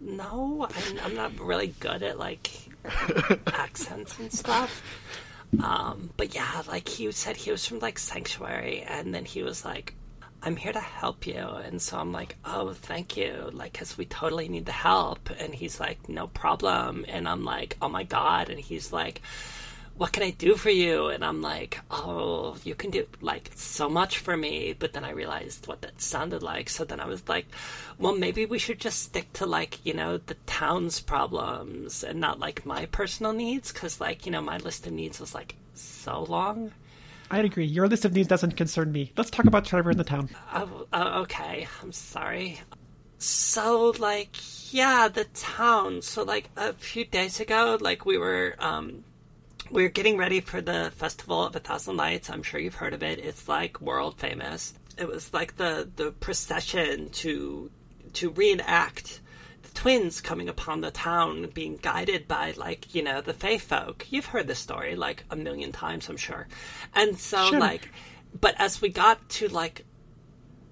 [0.00, 2.50] No, I'm, I'm not really good at like
[3.46, 4.82] accents and stuff.
[5.62, 9.64] Um, but yeah, like he said he was from like Sanctuary, and then he was
[9.64, 9.94] like,
[10.42, 11.36] I'm here to help you.
[11.36, 13.50] And so I'm like, oh, thank you.
[13.52, 15.30] Like, because we totally need the help.
[15.38, 17.04] And he's like, no problem.
[17.08, 18.48] And I'm like, oh my God.
[18.48, 19.20] And he's like,
[19.98, 21.08] what can I do for you?
[21.08, 24.74] And I'm like, oh, you can do like so much for me.
[24.78, 26.70] But then I realized what that sounded like.
[26.70, 27.46] So then I was like,
[27.98, 32.38] well, maybe we should just stick to like, you know, the town's problems and not
[32.38, 33.72] like my personal needs.
[33.72, 36.72] Cause like, you know, my list of needs was like so long.
[37.30, 37.66] I'd agree.
[37.66, 39.12] Your list of needs doesn't concern me.
[39.16, 40.30] Let's talk about Trevor in the town.
[40.54, 41.66] Oh, oh, okay.
[41.82, 42.60] I'm sorry.
[43.18, 44.36] So, like,
[44.72, 46.02] yeah, the town.
[46.02, 49.04] So, like, a few days ago, like, we were, um,
[49.70, 52.30] were getting ready for the Festival of a Thousand Lights.
[52.30, 53.18] I'm sure you've heard of it.
[53.18, 54.74] It's, like, world famous.
[54.96, 57.70] It was, like, the, the procession to,
[58.14, 59.20] to reenact
[59.62, 64.06] the twins coming upon the town being guided by, like, you know, the Fae folk.
[64.10, 66.48] You've heard this story, like, a million times, I'm sure.
[66.94, 67.60] And so, Sure.
[67.60, 67.90] like,
[68.38, 69.84] but as we got to, like,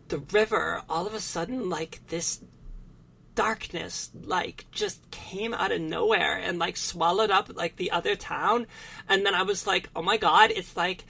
[0.08, 2.40] the river, all of a sudden, like this
[3.36, 8.66] darkness, like just came out of nowhere and like swallowed up like the other town.
[9.08, 11.04] And then I was like, oh my god, it's like.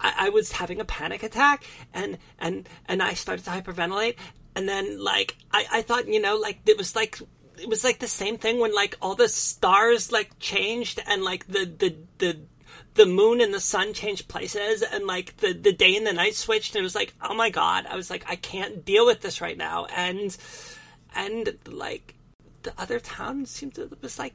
[0.00, 4.16] I, I was having a panic attack and and and I started to hyperventilate
[4.56, 7.20] and then like I, I thought you know like it was like
[7.60, 11.46] it was like the same thing when like all the stars like changed and like
[11.46, 12.40] the the the
[12.94, 16.34] the moon and the sun changed places and like the the day and the night
[16.34, 19.20] switched and it was like oh my god i was like i can't deal with
[19.20, 20.36] this right now and
[21.14, 22.14] and like
[22.62, 24.34] the other town seemed to was like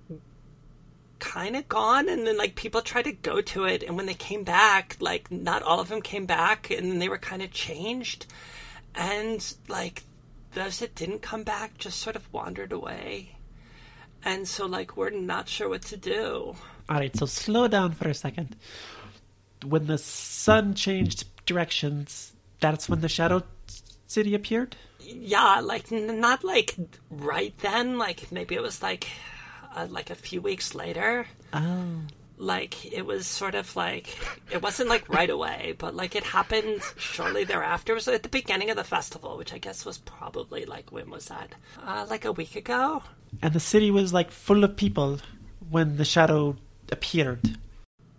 [1.20, 4.14] kind of gone and then like people tried to go to it and when they
[4.14, 8.26] came back like not all of them came back and they were kind of changed
[8.96, 10.04] and like
[10.54, 13.36] those that didn't come back just sort of wandered away
[14.24, 16.56] and so like we're not sure what to do
[16.90, 18.56] All right, so slow down for a second.
[19.64, 23.44] When the sun changed directions, that's when the Shadow
[24.08, 24.76] City appeared?
[25.16, 26.76] Yeah like n- not like
[27.10, 29.08] right then like maybe it was like
[29.76, 31.86] uh, like a few weeks later Oh.
[32.38, 34.18] like it was sort of like
[34.52, 38.30] it wasn't like right away but like it happened shortly thereafter it was at the
[38.30, 41.50] beginning of the festival which i guess was probably like when was that
[41.84, 43.02] uh, like a week ago
[43.42, 45.20] And the city was like full of people
[45.70, 46.56] when the Shadow
[46.92, 47.58] appeared.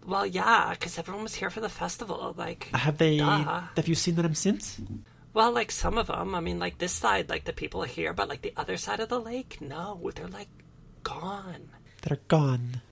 [0.06, 3.18] well yeah because everyone was here for the festival like Have they.
[3.18, 3.62] Duh.
[3.76, 4.80] Have you seen them since?
[5.32, 8.12] Well like some of them i mean like this side like the people are here
[8.12, 10.10] but like the other side of the lake no.
[10.14, 10.48] They're like
[11.02, 11.70] gone.
[12.02, 12.82] They're gone.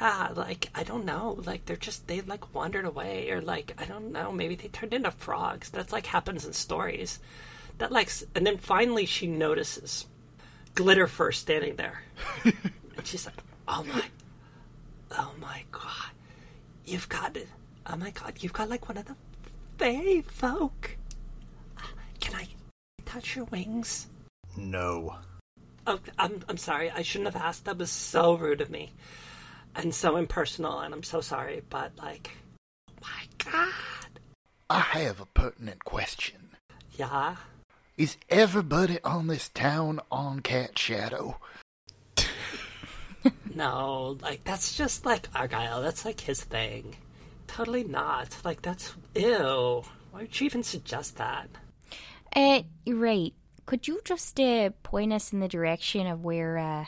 [0.00, 1.38] yeah like i don't know.
[1.44, 4.32] Like they're just they like wandered away or like i don't know.
[4.32, 5.70] Maybe they turned into frogs.
[5.70, 7.18] That's like happens in stories.
[7.78, 10.06] That like and then finally she notices
[10.74, 12.02] glitter first standing there.
[12.44, 12.54] And
[13.04, 14.04] she's like oh my
[15.12, 16.12] oh my god.
[16.84, 17.48] You've got it
[17.90, 19.16] oh my god you've got like one of the
[19.78, 20.96] fey folk
[22.20, 22.46] can i
[23.04, 24.06] touch your wings
[24.56, 25.16] No.
[25.86, 26.90] Oh, I'm I'm sorry.
[26.90, 27.64] I shouldn't have asked.
[27.64, 28.92] That was so rude of me,
[29.74, 30.80] and so impersonal.
[30.80, 31.62] And I'm so sorry.
[31.70, 32.30] But like,
[32.90, 34.20] oh my God,
[34.68, 36.50] I have a pertinent question.
[36.98, 37.36] yeah.
[37.96, 41.38] Is everybody on this town on Cat Shadow?
[43.54, 45.82] No, like that's just like Argyle.
[45.82, 46.96] That's like his thing.
[47.46, 48.36] Totally not.
[48.44, 49.82] Like that's ew.
[50.10, 51.48] Why would you even suggest that?
[52.38, 53.34] Uh, right.
[53.66, 56.84] Could you just uh, point us in the direction of where uh,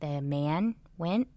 [0.00, 1.28] the man went?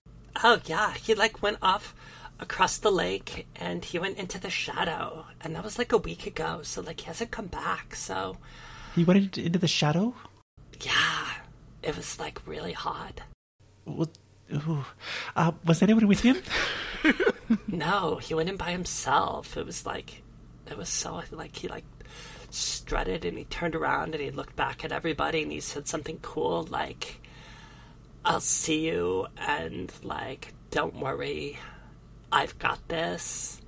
[0.43, 1.95] Oh yeah, he like went off
[2.39, 6.28] across the lake and he went into the shadow, and that was like a week
[6.28, 6.60] ago.
[6.64, 7.95] So like he hasn't come back.
[7.95, 8.38] So
[8.95, 10.14] He went into, into the Shadow?
[10.82, 11.28] yeah,
[11.82, 13.22] it was like really hot.
[13.86, 14.10] Well,
[14.54, 14.86] ooh.
[15.36, 16.38] Uh, was anyone with him?
[17.70, 19.56] No, he went in by himself.
[19.56, 20.22] It was like,
[20.70, 21.86] it was so like he like
[22.50, 26.20] strutted and he turned around and he looked back at everybody and he said something
[26.22, 27.22] cool like,
[28.26, 31.60] "I'll see you," and like, "Don't worry,
[32.32, 33.62] I've got this,"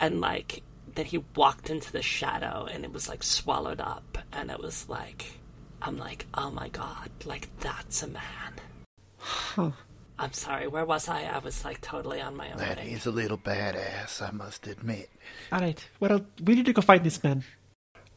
[0.00, 0.62] and like
[0.94, 4.88] then he walked into the shadow and it was like swallowed up and it was
[4.88, 5.38] like,
[5.80, 9.72] I'm like, oh my god, like that's a man.
[10.18, 11.22] I'm sorry, where was I?
[11.22, 12.58] I was like totally on my own.
[12.58, 12.90] That thing.
[12.90, 15.08] is a little badass, I must admit.
[15.52, 15.82] All right.
[16.00, 17.44] Well, we need to go find this man,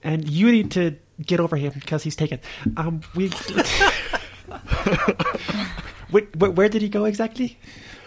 [0.04, 0.96] and you need to
[1.26, 2.40] get over him because he's taken.
[2.78, 3.30] Um, we.
[6.10, 7.58] where, where, where did he go exactly?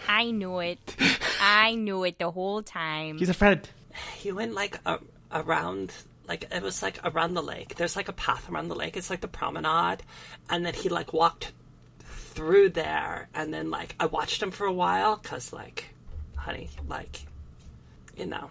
[0.07, 0.95] I knew it.
[1.41, 3.17] I knew it the whole time.
[3.17, 3.67] He's a friend.
[4.17, 4.99] he went like a,
[5.31, 5.91] around
[6.27, 9.09] like it was like around the lake there's like a path around the lake it's
[9.09, 9.97] like the promenade
[10.49, 11.51] and then he like walked
[11.99, 15.85] through there and then like i watched him for a while because like
[16.35, 17.21] honey like
[18.17, 18.49] you know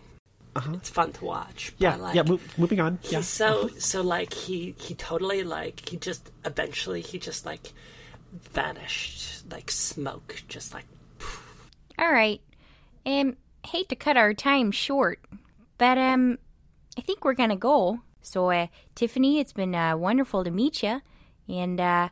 [0.75, 2.23] it's fun to watch but, Yeah, like, yeah.
[2.23, 2.99] Mo- moving on.
[3.03, 3.21] he's Yeah.
[3.23, 7.73] so so like he he totally like he just eventually he just like
[8.53, 10.85] vanished like smoke just like
[11.19, 11.71] Poof.
[11.99, 12.41] All right.
[13.07, 13.37] Um,
[13.67, 15.21] hate to cut our time short,
[15.79, 16.39] but um,
[16.97, 18.01] I think we're gonna go.
[18.23, 21.03] So, uh, Tiffany, it's been uh, wonderful to meet you,
[21.49, 22.09] and uh,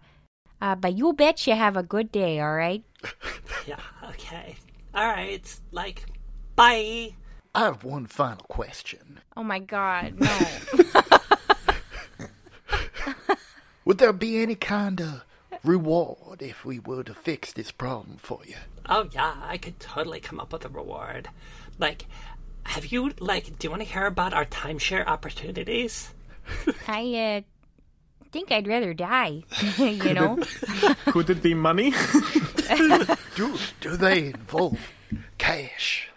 [0.60, 2.40] uh, but you bet you have a good day.
[2.40, 2.84] All right.
[3.66, 4.54] yeah okay
[4.94, 6.04] all right like
[6.56, 7.12] bye
[7.54, 9.20] I have one final question.
[9.36, 10.38] Oh my God, no.
[13.84, 15.24] Would there be any kind of
[15.62, 18.54] reward if we were to fix this problem for you?
[18.88, 21.28] Oh yeah, I could totally come up with a reward.
[21.78, 22.06] Like,
[22.64, 23.58] have you like?
[23.58, 26.14] Do you want to hear about our timeshare opportunities?
[26.88, 27.40] I uh,
[28.30, 29.42] think I'd rather die.
[29.78, 30.38] you know.
[31.06, 31.92] Could it be money?
[33.36, 34.78] Do, do they involve
[35.38, 36.11] cash?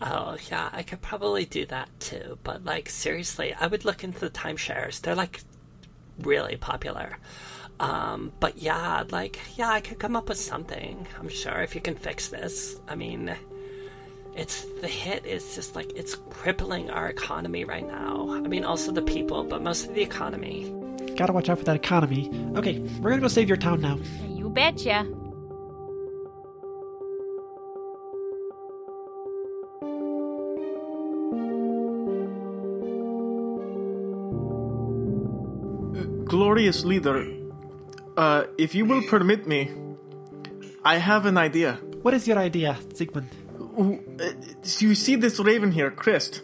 [0.00, 2.38] Oh, yeah, I could probably do that too.
[2.42, 5.00] But, like, seriously, I would look into the timeshares.
[5.00, 5.40] They're, like,
[6.18, 7.16] really popular.
[7.78, 11.06] Um, but yeah, like, yeah, I could come up with something.
[11.18, 12.80] I'm sure if you can fix this.
[12.88, 13.34] I mean,
[14.34, 18.30] it's the hit is just like, it's crippling our economy right now.
[18.30, 20.72] I mean, also the people, but mostly the economy.
[21.16, 22.30] Gotta watch out for that economy.
[22.56, 23.98] Okay, we're gonna go save your town now.
[24.28, 25.06] You betcha.
[36.26, 37.24] Glorious leader,
[38.16, 39.70] uh, if you will permit me,
[40.84, 41.74] I have an idea.
[42.02, 43.28] What is your idea, Sigmund?
[43.78, 44.32] Uh,
[44.80, 46.42] You see this raven here, Christ.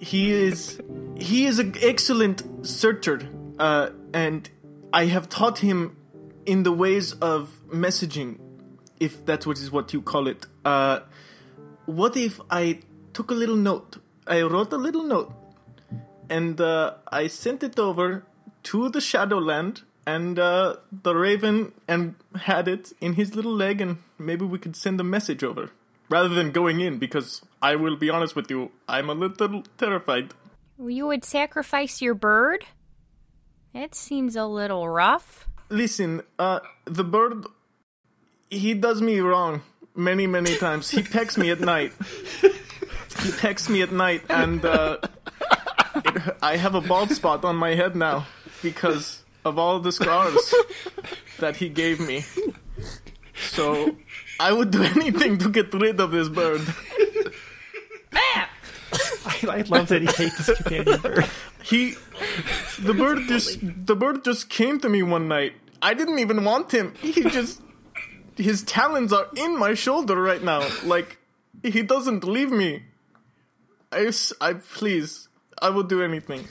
[0.00, 0.80] He is
[1.16, 3.20] he is an excellent searcher,
[3.58, 4.48] uh, and
[4.92, 5.96] I have taught him
[6.46, 8.38] in the ways of messaging,
[8.98, 10.46] if that's what is what you call it.
[10.64, 11.00] Uh,
[11.86, 12.80] what if I
[13.12, 13.98] took a little note?
[14.26, 15.32] I wrote a little note,
[16.30, 18.24] and uh, I sent it over
[18.68, 23.96] to the Shadowland, and uh, the Raven and had it in his little leg, and
[24.18, 25.70] maybe we could send a message over
[26.10, 26.98] rather than going in.
[26.98, 30.34] Because I will be honest with you, I'm a little terrified.
[30.78, 32.66] You would sacrifice your bird?
[33.72, 35.48] That seems a little rough.
[35.70, 37.46] Listen, uh, the bird,
[38.50, 39.62] he does me wrong
[39.94, 40.90] many, many times.
[40.90, 41.92] He pecks me at night.
[43.22, 44.98] He pecks me at night, and uh,
[45.94, 48.26] it, I have a bald spot on my head now
[48.62, 50.54] because of all the scars
[51.38, 52.24] that he gave me.
[53.50, 53.96] So
[54.40, 56.62] I would do anything to get rid of this bird.
[58.12, 61.26] I, I love that he hates his companion bird.
[61.62, 61.94] He,
[62.78, 65.54] the bird just, the bird just came to me one night.
[65.80, 66.94] I didn't even want him.
[67.00, 67.60] He just,
[68.36, 70.66] his talons are in my shoulder right now.
[70.84, 71.18] Like
[71.62, 72.84] he doesn't leave me.
[73.92, 75.28] I, I please,
[75.60, 76.46] I will do anything.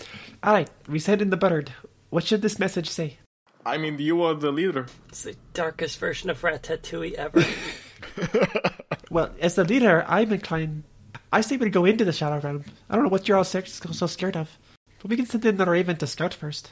[0.45, 1.73] Alright, we sent in the bird.
[2.09, 3.17] What should this message say?
[3.65, 4.87] I mean, you are the leader.
[5.09, 7.43] It's the darkest version of Ratatouille ever.
[9.09, 10.83] Well, as the leader, I'm inclined.
[11.31, 12.63] I say we go into the Shadow Realm.
[12.89, 14.57] I don't know what you're all so so scared of.
[14.99, 16.71] But we can send in the Raven to scout first.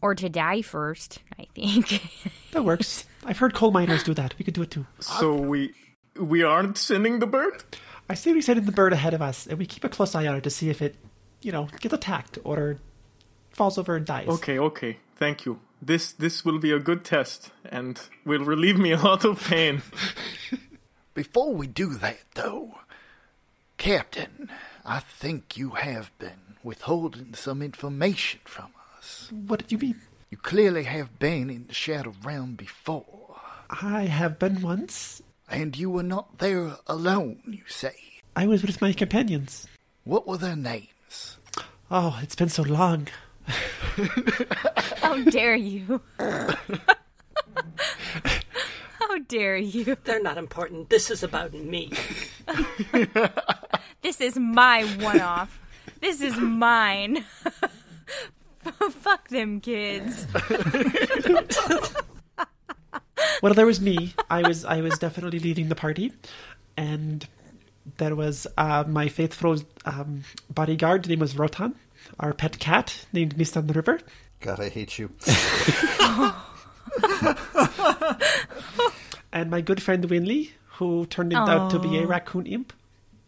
[0.00, 2.02] Or to die first, I think.
[2.52, 3.06] That works.
[3.24, 4.34] I've heard coal miners do that.
[4.38, 4.86] We could do it too.
[5.00, 5.72] So we,
[6.20, 7.64] we aren't sending the bird.
[8.10, 10.14] I say we send in the bird ahead of us, and we keep a close
[10.14, 10.96] eye on it to see if it,
[11.40, 12.76] you know, gets attacked or
[13.52, 14.28] falls over and dies.
[14.28, 14.98] Okay, okay.
[15.16, 15.60] Thank you.
[15.80, 19.82] This this will be a good test and will relieve me a lot of pain.
[21.14, 22.78] Before we do that, though,
[23.76, 24.50] Captain,
[24.84, 29.30] I think you have been withholding some information from us.
[29.46, 30.00] What did you mean?
[30.30, 33.36] You clearly have been in the Shadow Realm before,
[33.68, 35.20] I have been once.
[35.50, 37.94] and you were not there alone, you say.
[38.34, 39.66] I was with my companions.
[40.04, 41.36] What were their names?
[41.90, 43.08] Oh, it's been so long.
[45.02, 46.00] How dare you?
[48.98, 49.96] How dare you?
[50.04, 50.90] They're not important.
[50.90, 51.90] This is about me.
[54.02, 55.60] This is my one off.
[56.00, 57.24] This is mine.
[58.90, 60.26] Fuck them kids.
[63.42, 64.14] Well, there was me.
[64.30, 66.12] I was I was definitely leading the party,
[66.76, 67.26] and
[67.98, 71.08] there was uh, my faithful um, bodyguard.
[71.08, 71.74] name was Rotan.
[72.20, 73.98] Our pet cat named Mist on the River,
[74.42, 75.10] God, I hate you.
[79.32, 82.72] and my good friend Winley, who turned out to be a raccoon imp,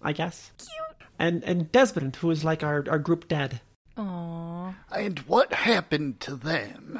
[0.02, 0.50] I guess.
[0.58, 1.08] Cute.
[1.16, 3.60] And and Desmond, who is like our, our group dad.
[3.96, 4.74] Aww.
[4.90, 6.98] And what happened to them?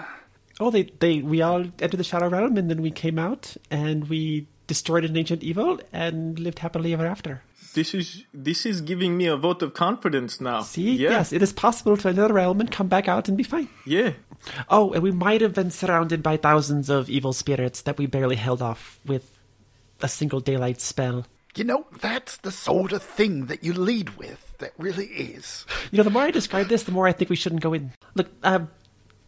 [0.61, 4.09] Oh, they, they we all entered the Shadow Realm, and then we came out, and
[4.09, 7.43] we destroyed an ancient evil, and lived happily ever after.
[7.75, 10.63] This is this is giving me a vote of confidence now.
[10.63, 13.37] See, yeah, yes, it is possible to enter the realm and come back out and
[13.37, 13.69] be fine.
[13.85, 14.13] yeah.
[14.69, 18.37] Oh, and we might have been surrounded by thousands of evil spirits that we barely
[18.37, 19.39] held off with
[20.03, 21.27] a single daylight spell.
[21.57, 24.55] You know, that's the sort of thing that you lead with.
[24.59, 25.65] That really is.
[25.91, 27.93] You know, the more I describe this, the more I think we shouldn't go in.
[28.15, 28.67] Look, uh,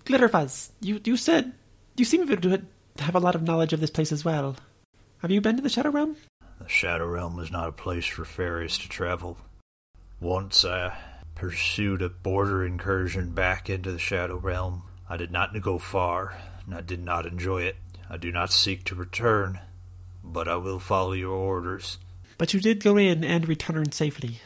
[0.05, 1.53] Glitterfuzz, you you said
[1.97, 2.63] you seem to
[2.99, 4.57] have a lot of knowledge of this place as well.
[5.19, 6.17] Have you been to the Shadow Realm?
[6.67, 9.39] The Shadow Realm is not a place for fairies to travel.
[10.21, 10.99] Once I
[11.37, 14.83] pursued a border incursion back into the Shadow Realm.
[15.09, 17.77] I did not go far, and I did not enjoy it.
[18.11, 19.61] I do not seek to return,
[20.25, 21.99] but I will follow your orders.
[22.37, 24.41] But you did go in and return safely.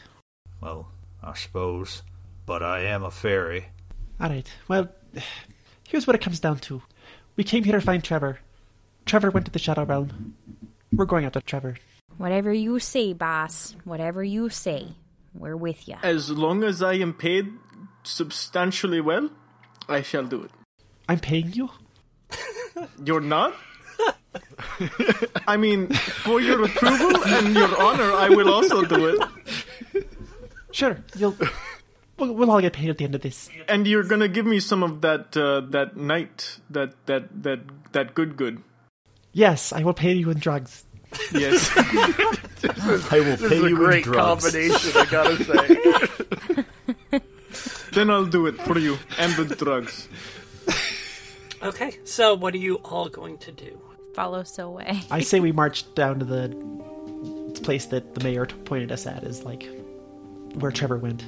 [0.61, 0.89] Well,
[1.23, 2.03] I suppose.
[2.45, 3.65] But I am a fairy.
[4.19, 4.47] All right.
[4.67, 4.89] Well,
[5.87, 6.83] here's what it comes down to.
[7.35, 8.41] We came here to find Trevor.
[9.07, 10.35] Trevor went to the Shadow Realm.
[10.93, 11.77] We're going after Trevor.
[12.21, 13.75] Whatever you say, boss.
[13.83, 14.87] Whatever you say.
[15.33, 15.95] We're with you.
[16.03, 17.51] As long as I am paid
[18.03, 19.29] substantially well,
[19.87, 20.51] I shall do it.
[21.09, 21.69] I'm paying you?
[23.05, 23.55] You're not?
[25.47, 29.07] I mean, for your approval and your honor, I will also do
[29.93, 30.05] it.
[30.71, 31.35] Sure, you'll.
[32.17, 33.49] We'll, we'll all get paid at the end of this.
[33.67, 37.59] And you're gonna give me some of that uh, that night, that that that
[37.91, 38.63] that good good.
[39.33, 40.85] Yes, I will pay you in drugs.
[41.33, 41.71] Yes.
[41.77, 44.43] I will This pay is a you great in drugs.
[44.43, 45.43] combination, I gotta
[47.11, 47.19] say.
[47.93, 50.07] then I'll do it for you and the drugs.
[51.63, 53.79] Okay, so what are you all going to do?
[54.15, 54.79] Follow Soe.
[55.11, 56.49] I say we march down to the
[57.61, 59.67] place that the mayor pointed us at, is like
[60.55, 61.23] where Trevor went.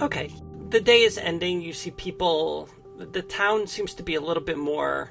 [0.00, 0.32] Okay,
[0.70, 1.60] the day is ending.
[1.60, 2.68] You see people.
[2.98, 5.10] The town seems to be a little bit more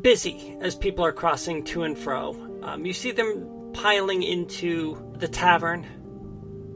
[0.00, 2.36] busy as people are crossing to and fro.
[2.62, 5.86] Um, you see them piling into the tavern,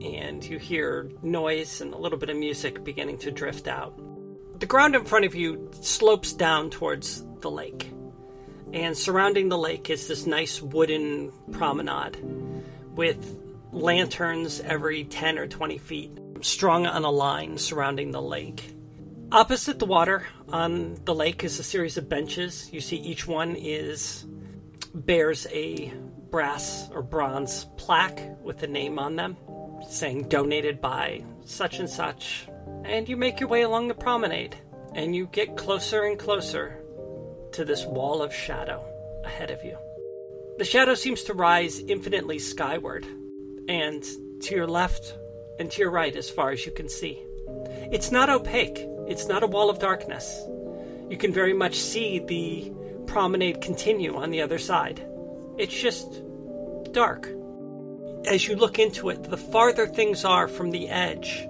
[0.02, 3.98] and you hear noise and a little bit of music beginning to drift out.
[4.60, 7.90] The ground in front of you slopes down towards the lake,
[8.72, 12.18] and surrounding the lake is this nice wooden promenade
[12.94, 13.40] with
[13.72, 18.73] lanterns every 10 or 20 feet strung on a line surrounding the lake.
[19.34, 22.72] Opposite the water on the lake is a series of benches.
[22.72, 24.24] You see each one is
[24.94, 25.92] bears a
[26.30, 29.36] brass or bronze plaque with a name on them
[29.90, 32.46] saying donated by such and such.
[32.84, 34.54] And you make your way along the promenade
[34.94, 36.78] and you get closer and closer
[37.54, 38.86] to this wall of shadow
[39.24, 39.76] ahead of you.
[40.58, 43.04] The shadow seems to rise infinitely skyward
[43.68, 44.04] and
[44.42, 45.18] to your left
[45.58, 47.20] and to your right as far as you can see.
[47.90, 50.40] It's not opaque, it's not a wall of darkness.
[51.10, 52.72] You can very much see the
[53.06, 55.04] promenade continue on the other side.
[55.58, 56.22] It's just
[56.92, 57.28] dark.
[58.26, 61.46] As you look into it, the farther things are from the edge,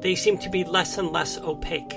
[0.00, 1.94] they seem to be less and less opaque.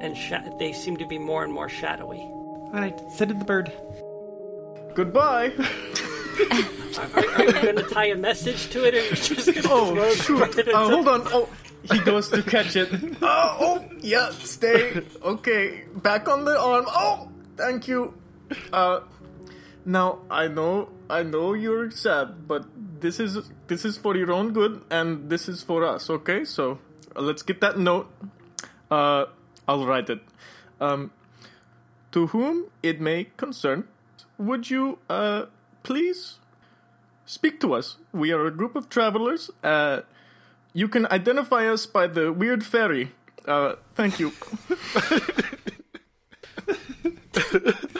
[0.00, 2.18] And sha- they seem to be more and more shadowy.
[2.18, 3.70] All right, send in the bird.
[4.94, 5.52] Goodbye.
[7.14, 9.94] Are you going to tie a message to it, or you're just going to Oh,
[9.94, 10.68] throw shoot.
[10.68, 11.22] Uh, hold on.
[11.26, 11.48] Oh,
[11.90, 12.90] he goes to catch it.
[13.22, 15.02] Oh, oh, yeah, stay.
[15.22, 16.84] Okay, back on the arm.
[16.88, 18.14] Oh, thank you.
[18.72, 19.00] Uh,
[19.84, 22.66] now I know, I know you're sad, but
[23.00, 26.10] this is this is for your own good, and this is for us.
[26.10, 26.78] Okay, so
[27.16, 28.10] uh, let's get that note.
[28.90, 29.26] Uh,
[29.66, 30.20] I'll write it.
[30.80, 31.10] Um,
[32.12, 33.88] to whom it may concern,
[34.38, 35.46] would you uh
[35.82, 36.38] please
[37.24, 37.96] speak to us?
[38.12, 39.50] We are a group of travelers.
[39.62, 40.02] Uh,
[40.72, 43.12] you can identify us by the weird fairy.
[43.46, 44.32] Uh, thank you.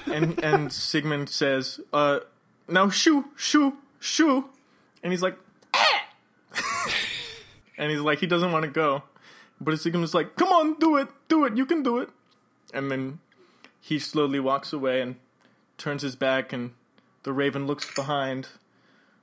[0.06, 2.20] and and Sigmund says, uh,
[2.68, 4.50] now shoo, shoo, shoo.
[5.02, 5.36] And he's like,
[5.74, 6.04] "Ah!"
[7.78, 9.02] and he's like, he doesn't want to go.
[9.60, 12.08] But Sigmund's like, come on, do it, do it, you can do it.
[12.74, 13.20] And then
[13.80, 15.16] he slowly walks away and
[15.78, 16.72] turns his back, and
[17.22, 18.48] the raven looks behind,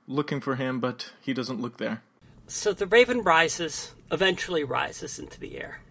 [0.06, 2.02] looking for him, but he doesn't look there.
[2.50, 5.82] So the raven rises, eventually rises into the air,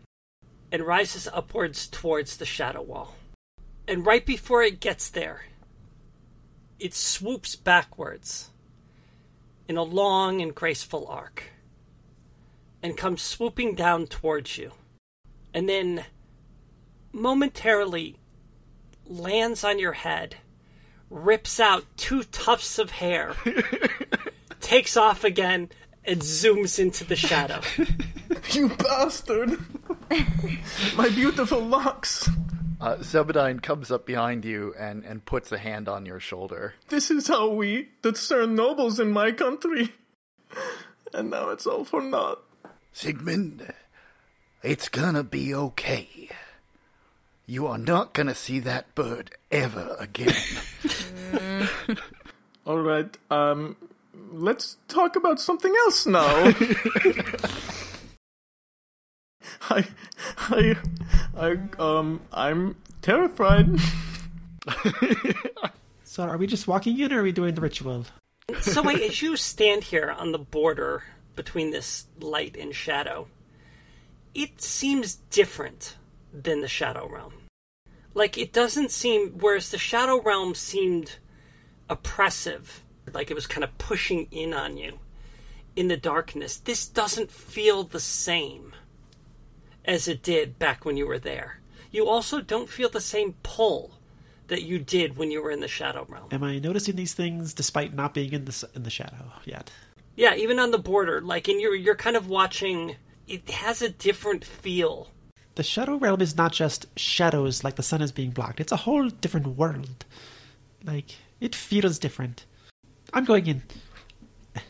[0.73, 3.15] and rises upwards towards the shadow wall.
[3.87, 5.43] And right before it gets there,
[6.77, 8.49] it swoops backwards
[9.69, 11.43] in a long and graceful arc
[12.83, 14.73] and comes swooping down towards you.
[15.53, 16.03] And then
[17.13, 18.17] momentarily
[19.05, 20.35] lands on your head,
[21.09, 23.33] rips out two tufts of hair,
[24.59, 25.69] takes off again,
[26.05, 27.61] and zooms into the shadow.
[28.51, 29.59] You bastard!
[30.95, 32.27] My beautiful locks!
[32.81, 36.73] Uh, Zebediah comes up behind you and, and puts a hand on your shoulder.
[36.87, 39.93] This is how we discern nobles in my country.
[41.13, 42.39] And now it's all for naught.
[42.93, 43.73] Sigmund,
[44.63, 46.29] it's gonna be okay.
[47.45, 50.35] You are not gonna see that bird ever again.
[52.67, 53.75] Alright, um,
[54.31, 56.27] let's talk about something else now.
[59.69, 59.85] I,
[60.37, 60.77] I,
[61.37, 63.69] I, um, I'm terrified.
[66.09, 68.03] So, are we just walking in, or are we doing the ritual?
[68.61, 71.03] so wait, as you stand here on the border
[71.35, 73.27] between this light and shadow,
[74.33, 75.97] it seems different
[76.33, 77.33] than the shadow realm.
[78.15, 81.17] Like it doesn't seem whereas the shadow realm seemed
[81.87, 82.83] oppressive,
[83.13, 84.99] like it was kind of pushing in on you
[85.75, 86.57] in the darkness.
[86.57, 88.73] This doesn't feel the same
[89.85, 91.59] as it did back when you were there.
[91.91, 93.99] You also don't feel the same pull
[94.47, 96.27] that you did when you were in the Shadow Realm.
[96.31, 99.71] Am I noticing these things despite not being in the in the shadow yet?
[100.15, 102.95] Yeah, even on the border, like, and you're you're kind of watching.
[103.27, 105.09] It has a different feel.
[105.55, 108.59] The shadow realm is not just shadows like the sun is being blocked.
[108.59, 110.05] It's a whole different world.
[110.83, 112.45] Like it feels different.
[113.13, 113.63] I'm going in,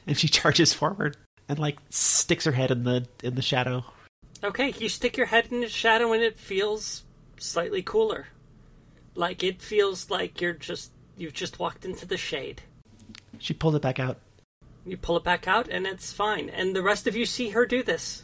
[0.08, 1.18] and she charges forward
[1.50, 3.84] and like sticks her head in the in the shadow.
[4.44, 7.04] Okay, you stick your head in the shadow and it feels
[7.38, 8.28] slightly cooler.
[9.16, 12.62] Like it feels like you're just you've just walked into the shade.
[13.40, 14.20] She pulled it back out.
[14.86, 16.50] You pull it back out and it's fine.
[16.50, 18.24] And the rest of you see her do this.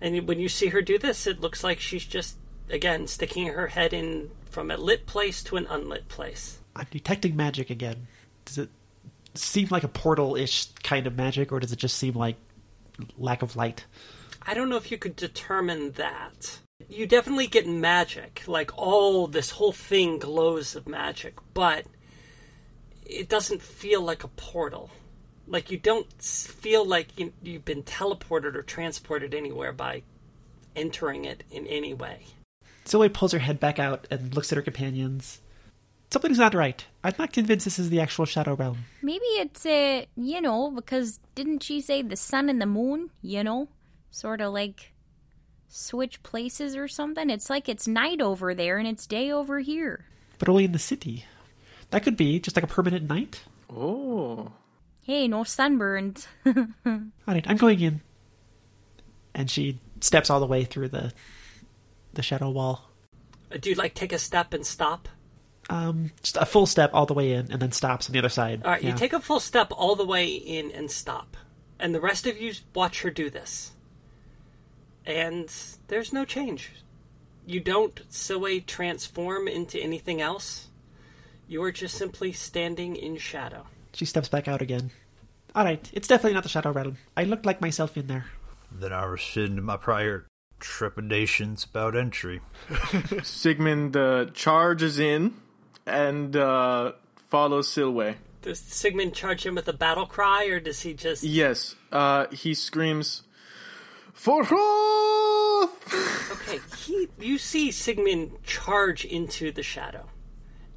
[0.00, 2.36] And when you see her do this, it looks like she's just
[2.68, 6.60] again sticking her head in from a lit place to an unlit place.
[6.76, 8.06] I'm detecting magic again.
[8.44, 8.70] Does it
[9.34, 12.36] seem like a portal-ish kind of magic, or does it just seem like
[13.18, 13.84] lack of light?
[14.42, 16.60] I don't know if you could determine that.
[16.88, 21.84] You definitely get magic, like all this whole thing glows of magic, but
[23.04, 24.90] it doesn't feel like a portal.
[25.46, 30.02] Like you don't feel like you, you've been teleported or transported anywhere by
[30.74, 32.20] entering it in any way.
[32.86, 35.40] Zoe pulls her head back out and looks at her companions.
[36.12, 36.84] Something's not right.
[37.04, 38.78] I'm not convinced this is the actual Shadow Realm.
[39.00, 43.44] Maybe it's, uh, you know, because didn't she say the sun and the moon, you
[43.44, 43.68] know?
[44.10, 44.92] Sort of like
[45.68, 47.30] switch places or something?
[47.30, 50.04] It's like it's night over there and it's day over here.
[50.38, 51.24] But only in the city.
[51.90, 53.42] That could be just like a permanent night.
[53.72, 54.50] Oh.
[55.04, 56.26] Hey, no sunburns.
[56.46, 58.00] Alright, I'm going in.
[59.32, 61.12] And she steps all the way through the
[62.12, 62.90] the shadow wall.
[63.60, 65.08] Do you like take a step and stop?
[65.70, 68.28] Um, just a full step all the way in, and then stops on the other
[68.28, 68.62] side.
[68.64, 68.90] All right, Yeah.
[68.90, 71.36] you take a full step all the way in and stop.
[71.78, 73.70] And the rest of you watch her do this.
[75.06, 75.50] And
[75.88, 76.72] there's no change.
[77.46, 80.68] You don't Silway transform into anything else.
[81.48, 83.66] You are just simply standing in shadow.
[83.92, 84.90] She steps back out again.
[85.54, 86.98] All right, it's definitely not the Shadow Realm.
[87.16, 88.26] I looked like myself in there.
[88.70, 90.26] Then I rescind my prior
[90.60, 92.40] trepidations about entry.
[93.24, 95.34] Sigmund uh, charges in
[95.86, 96.92] and uh,
[97.28, 98.16] follows Silway.
[98.42, 101.22] Does Sigmund charge him with a battle cry, or does he just.
[101.22, 103.22] Yes, uh, he screams,
[104.12, 105.70] For Hroth!
[106.32, 110.06] Okay, he, you see Sigmund charge into the shadow.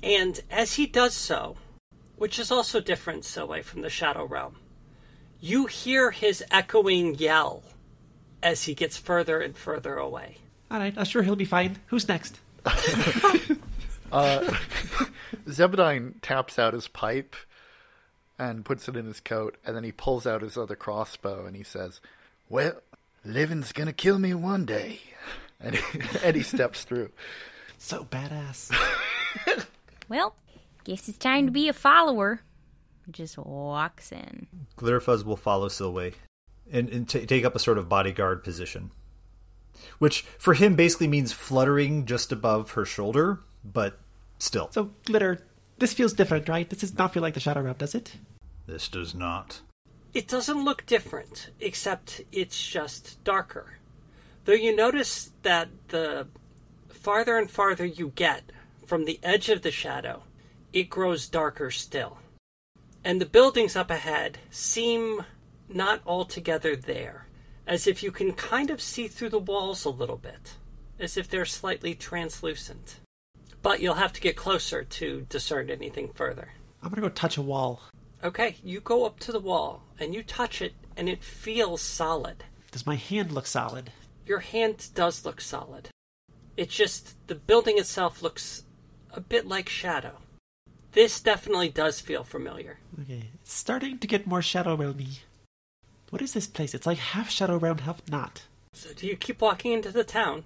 [0.01, 1.55] And as he does so,
[2.17, 4.57] which is also different Silway from the Shadow Realm,
[5.39, 7.63] you hear his echoing yell
[8.41, 10.37] as he gets further and further away.
[10.69, 11.77] All right, I'm sure he'll be fine.
[11.87, 12.39] Who's next?
[14.13, 14.41] Uh,
[15.47, 17.35] Zebediah taps out his pipe
[18.37, 21.55] and puts it in his coat, and then he pulls out his other crossbow and
[21.55, 21.99] he says,
[22.47, 22.81] Well,
[23.25, 24.99] living's gonna kill me one day.
[25.59, 27.09] and he, and he steps through.
[27.79, 28.71] So badass.
[30.07, 30.35] well,
[30.83, 32.41] guess it's time to be a follower.
[33.11, 34.47] Just walks in.
[34.77, 36.13] Glitterfuzz will follow Silway
[36.71, 38.91] and, and ta take up a sort of bodyguard position.
[39.97, 43.99] Which for him basically means fluttering just above her shoulder, but
[44.43, 44.69] still.
[44.71, 45.39] So, Glitter,
[45.79, 46.69] this feels different, right?
[46.69, 48.17] This does not feel like the Shadow Realm, does it?
[48.67, 49.61] This does not.
[50.13, 53.77] It doesn't look different, except it's just darker.
[54.45, 56.27] Though you notice that the
[56.89, 58.51] farther and farther you get
[58.85, 60.23] from the edge of the shadow,
[60.71, 62.17] it grows darker still.
[63.03, 65.25] And the buildings up ahead seem
[65.67, 67.27] not altogether there,
[67.65, 70.53] as if you can kind of see through the walls a little bit,
[70.99, 72.99] as if they're slightly translucent.
[73.63, 76.49] But you'll have to get closer to discern anything further.
[76.83, 77.81] I'm gonna go touch a wall.
[78.23, 82.43] Okay, you go up to the wall and you touch it, and it feels solid.
[82.71, 83.91] Does my hand look solid?
[84.25, 85.89] Your hand does look solid.
[86.55, 88.63] It's just the building itself looks
[89.11, 90.17] a bit like shadow.
[90.91, 92.79] This definitely does feel familiar.
[93.01, 95.19] Okay, it's starting to get more Shadow Realmy.
[96.11, 96.75] What is this place?
[96.75, 98.43] It's like half Shadow Realm, half not.
[98.73, 100.43] So, do you keep walking into the town?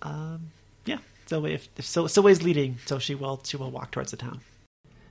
[0.00, 0.52] Um,
[1.30, 4.40] So if, Silway's leading, so she will she will walk towards the town.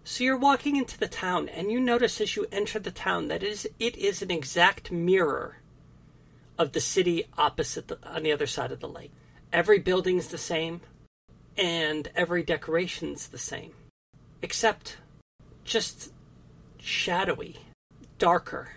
[0.04, 3.42] So you're walking into the town, and you notice as you enter the town that
[3.42, 5.60] it is it is an exact mirror
[6.58, 9.14] of the city opposite the, on the other side of the lake.
[9.54, 10.82] Every building's the same,
[11.58, 13.72] and every decoration's the same,
[14.42, 14.98] except
[15.64, 16.12] just
[16.80, 17.60] shadowy,
[18.18, 18.72] darker,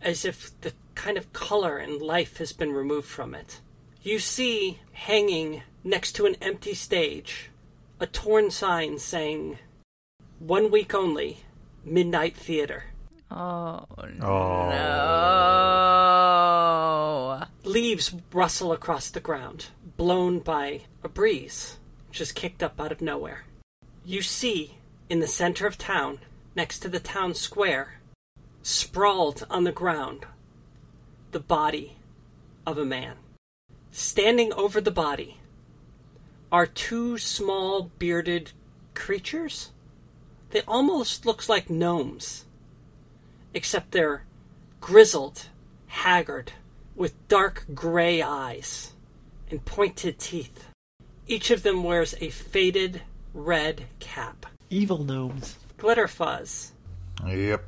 [0.00, 3.60] as if the kind of color and life has been removed from it.
[4.02, 7.50] You see hanging next to an empty stage
[7.98, 9.58] a torn sign saying
[10.38, 11.40] one week only,
[11.84, 12.84] Midnight Theater.
[13.30, 13.84] Oh,
[14.22, 14.70] Oh.
[17.60, 17.70] no.
[17.70, 19.66] Leaves rustle across the ground,
[19.98, 21.76] blown by a breeze,
[22.10, 23.44] just kicked up out of nowhere.
[24.04, 24.78] You see,
[25.10, 26.20] in the center of town,
[26.56, 28.00] next to the town square,
[28.62, 30.24] sprawled on the ground,
[31.32, 31.96] the body
[32.66, 33.16] of a man.
[33.92, 35.38] Standing over the body
[36.52, 38.52] are two small bearded
[38.94, 39.70] creatures.
[40.50, 42.44] They almost look like gnomes,
[43.54, 44.24] except they're
[44.80, 45.46] grizzled,
[45.86, 46.52] haggard,
[46.96, 48.92] with dark gray eyes
[49.50, 50.66] and pointed teeth.
[51.26, 54.46] Each of them wears a faded red cap.
[54.70, 55.56] Evil gnomes.
[55.78, 56.70] Glitterfuzz,
[57.26, 57.64] Yep.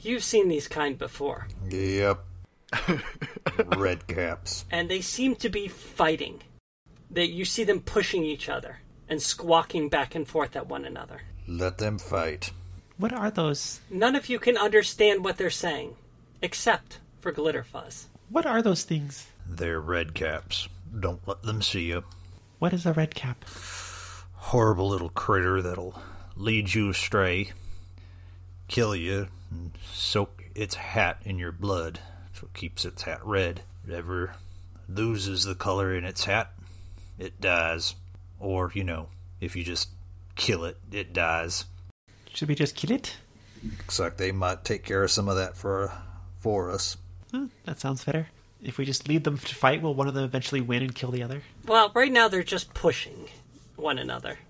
[0.00, 2.22] you've seen these kind before, Yep.
[3.76, 4.64] Red caps.
[4.70, 6.42] and they seem to be fighting.
[7.10, 11.20] That you see them pushing each other and squawking back and forth at one another.
[11.46, 12.50] Let them fight.
[12.98, 13.80] What are those?
[13.90, 15.94] None of you can understand what they're saying,
[16.42, 18.06] except for Glitterfuzz.
[18.28, 19.28] What are those things?
[19.48, 20.68] They're red caps.
[20.98, 22.02] Don't let them see you.
[22.58, 23.44] What is a red cap?
[24.34, 26.00] Horrible little critter that'll
[26.36, 27.52] lead you astray,
[28.66, 32.00] kill you, and soak its hat in your blood.
[32.36, 33.62] That's what keeps its hat red.
[33.90, 34.34] Ever
[34.90, 36.52] loses the color in its hat,
[37.18, 37.94] it dies.
[38.38, 39.08] Or, you know,
[39.40, 39.88] if you just
[40.34, 41.64] kill it, it dies.
[42.34, 43.16] Should we just kill it?
[43.64, 45.90] Looks like they might take care of some of that for
[46.36, 46.98] for us.
[47.32, 48.26] Huh, that sounds better.
[48.62, 51.12] If we just lead them to fight, will one of them eventually win and kill
[51.12, 51.40] the other?
[51.66, 53.30] Well, right now they're just pushing
[53.76, 54.40] one another.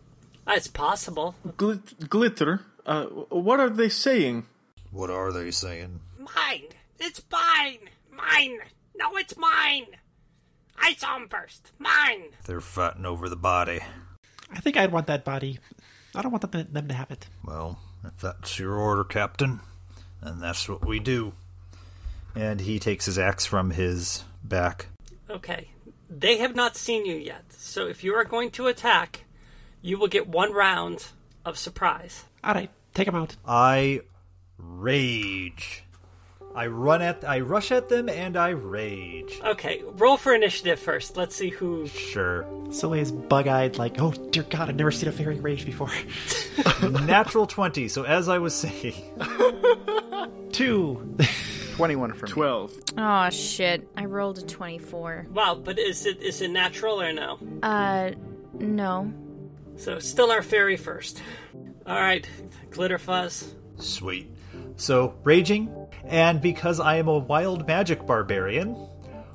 [0.49, 1.37] It's possible.
[1.57, 2.63] Glit- glitter.
[2.85, 4.45] Uh, what are they saying?
[4.91, 6.01] What are they saying?
[6.19, 6.65] Mine.
[6.99, 7.89] It's mine.
[8.11, 8.59] Mine.
[8.97, 9.87] No, it's mine.
[10.79, 11.73] I saw him first.
[11.79, 12.25] Mine.
[12.45, 13.81] They're fighting over the body.
[14.51, 15.59] I think I'd want that body.
[16.15, 17.27] I don't want them, them to have it.
[17.45, 19.61] Well, if that's your order, Captain,
[20.23, 21.33] then that's what we do.
[22.35, 24.87] And he takes his axe from his back.
[25.29, 25.71] Okay.
[26.09, 29.25] They have not seen you yet, so if you are going to attack,
[29.83, 31.09] you will get one round
[31.45, 32.25] of surprise.
[32.45, 33.35] All right, take him out.
[33.45, 34.03] I
[34.57, 35.83] rage.
[36.57, 39.41] I run at I rush at them and I rage.
[39.45, 41.17] Okay, roll for initiative first.
[41.17, 41.87] Let's see who.
[41.87, 42.47] Sure.
[42.71, 45.91] Soleil's bug-eyed, like, oh dear God, I've never seen a fairy rage before.
[47.05, 47.89] Natural 20.
[47.89, 48.95] So as I was saying,
[50.53, 51.17] Two.
[51.77, 52.33] 21 for me.
[52.33, 52.73] 12.
[52.97, 53.87] Oh shit!
[53.99, 55.27] I rolled a twenty-four.
[55.31, 57.39] Wow, but is it is it natural or no?
[57.63, 58.13] Uh,
[58.55, 59.13] no.
[59.77, 61.21] So still our fairy first.
[61.87, 62.27] All right,
[62.71, 63.53] Glitterfuzz.
[63.79, 64.31] sweet.
[64.77, 65.69] So raging,
[66.09, 68.75] and because I am a wild magic barbarian,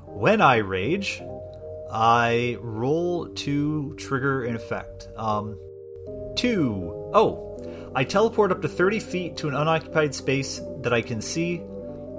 [0.06, 1.22] when I rage,
[1.90, 5.08] I roll to trigger an effect.
[5.16, 5.58] Um,
[6.36, 7.10] two.
[7.14, 11.62] Oh, I teleport up to thirty feet to an unoccupied space that I can see.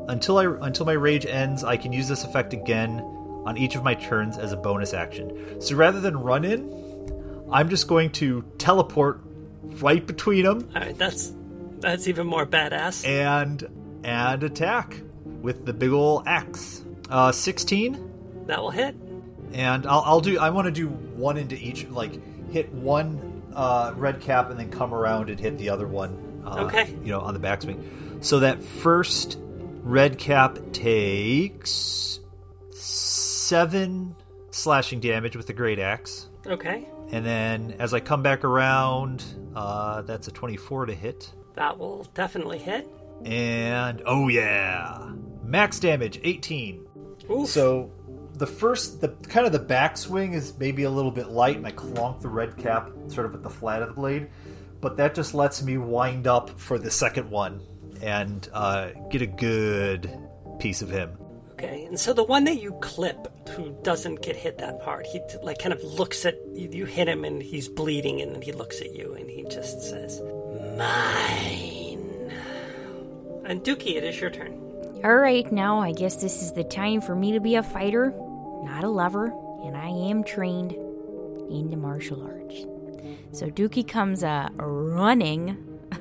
[0.07, 2.99] Until I until my rage ends, I can use this effect again
[3.45, 5.61] on each of my turns as a bonus action.
[5.61, 6.69] So rather than run in,
[7.51, 9.21] I'm just going to teleport
[9.63, 11.33] right between them All right, that's
[11.79, 13.07] that's even more badass.
[13.07, 13.65] and
[14.03, 15.01] and attack
[15.41, 16.83] with the big ol' axe.
[17.09, 18.11] Uh, sixteen,
[18.47, 18.95] That will hit.
[19.51, 20.39] and I'll, I'll do.
[20.39, 21.87] I want to do one into each.
[21.87, 22.19] Like
[22.51, 26.41] hit one uh, red cap and then come around and hit the other one.
[26.45, 26.89] Uh, Okay.
[27.03, 28.23] You know, on the backswing.
[28.23, 29.37] So that first
[29.81, 32.19] red cap takes
[32.71, 34.15] seven
[34.51, 36.29] slashing damage with the great axe.
[36.45, 39.23] Okay, And then as I come back around,
[39.55, 41.31] uh, that's a 24 to hit.
[41.55, 42.87] that will definitely hit.
[43.25, 45.11] And oh yeah,
[45.43, 46.85] max damage 18.
[47.29, 47.49] Oof.
[47.49, 47.91] So
[48.35, 51.71] the first, the kind of the backswing is maybe a little bit light, and I
[51.71, 54.29] clonk the red cap sort of at the flat of the blade,
[54.81, 57.61] but that just lets me wind up for the second one
[58.01, 60.11] and uh, get a good
[60.59, 61.17] piece of him.
[61.53, 65.21] Okay, and so the one that you clip, who doesn't get hit that hard, he
[65.41, 68.51] like kind of looks at you, you hit him and he's bleeding, and then he
[68.51, 70.21] looks at you and he just says,
[70.77, 71.82] "Mine."
[73.45, 74.59] And Dookie, it is your turn.
[75.03, 78.13] All right, now I guess this is the time for me to be a fighter,
[78.63, 79.33] not a lover,
[79.65, 82.65] and I am trained in the martial arts.
[83.31, 85.57] So Dookie comes uh, running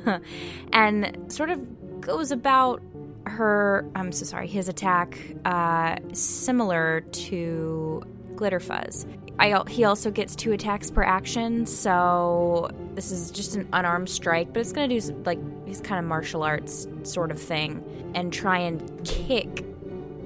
[0.73, 2.81] and sort of goes about
[3.27, 8.03] her, I'm so sorry, his attack uh, similar to
[8.37, 9.07] Glitterfuzz.
[9.39, 14.53] I, he also gets two attacks per action, so this is just an unarmed strike,
[14.53, 17.83] but it's gonna do s- like his kind of martial arts sort of thing,
[18.15, 19.65] and try and kick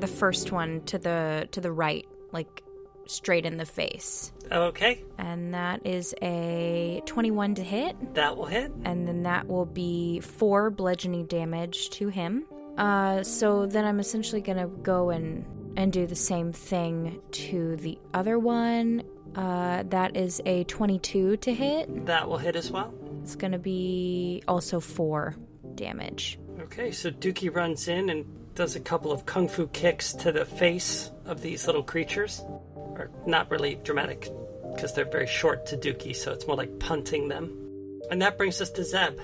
[0.00, 2.62] the first one to the to the right, like
[3.06, 8.72] straight in the face, Okay, and that is a twenty-one to hit, that will hit.
[8.84, 12.44] and then that will be four bludgeoning damage to him.
[12.76, 15.46] Uh, so then I'm essentially gonna go and
[15.76, 19.02] and do the same thing to the other one.
[19.34, 22.06] Uh, that is a 22 to hit.
[22.06, 22.94] That will hit as well.
[23.22, 25.36] It's gonna be also four
[25.74, 26.38] damage.
[26.60, 28.24] Okay, so Dookie runs in and
[28.54, 32.42] does a couple of kung fu kicks to the face of these little creatures.
[32.74, 34.30] Or not really dramatic,
[34.74, 38.00] because they're very short to Dookie, so it's more like punting them.
[38.10, 39.18] And that brings us to Zeb.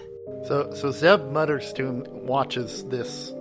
[0.46, 3.32] So, so Zeb mutters to him, watches this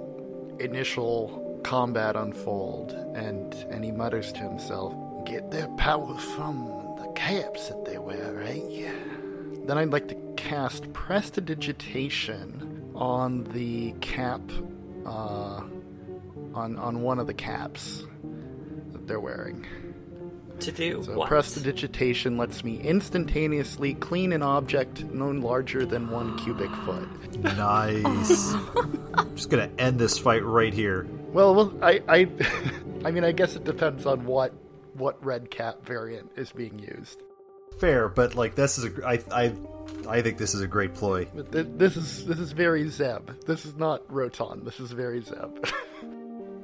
[0.60, 4.94] initial combat unfold, and and he mutters to himself,
[5.26, 6.66] "Get their power from
[6.98, 8.92] the caps that they wear, eh?"
[9.66, 14.42] Then I'd like to cast prestidigitation on the cap,
[15.06, 15.62] uh,
[16.54, 18.06] on on one of the caps
[18.92, 19.66] that they're wearing.
[20.62, 21.28] To do So what?
[21.28, 27.08] prestidigitation lets me instantaneously clean an object no larger than one cubic foot.
[27.40, 28.54] Nice.
[29.16, 31.08] I'm just gonna end this fight right here.
[31.34, 32.28] Well, well, I, I,
[33.06, 34.54] I mean, I guess it depends on what
[34.94, 37.24] what red cap variant is being used.
[37.80, 39.54] Fair, but like this is a I I
[40.08, 41.26] I think this is a great ploy.
[41.34, 43.32] But th- this is this is very Zeb.
[43.46, 44.64] This is not Roton.
[44.66, 45.66] This is very Zeb.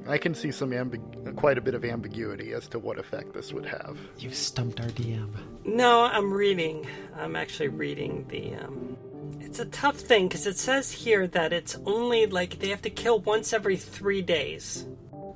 [0.07, 3.51] I can see some ambig- quite a bit of ambiguity as to what effect this
[3.53, 3.97] would have.
[4.19, 5.29] You've stumped our DM.
[5.65, 6.87] No, I'm reading.
[7.15, 8.55] I'm actually reading the.
[8.55, 8.97] Um,
[9.39, 12.89] it's a tough thing because it says here that it's only like they have to
[12.89, 14.85] kill once every three days.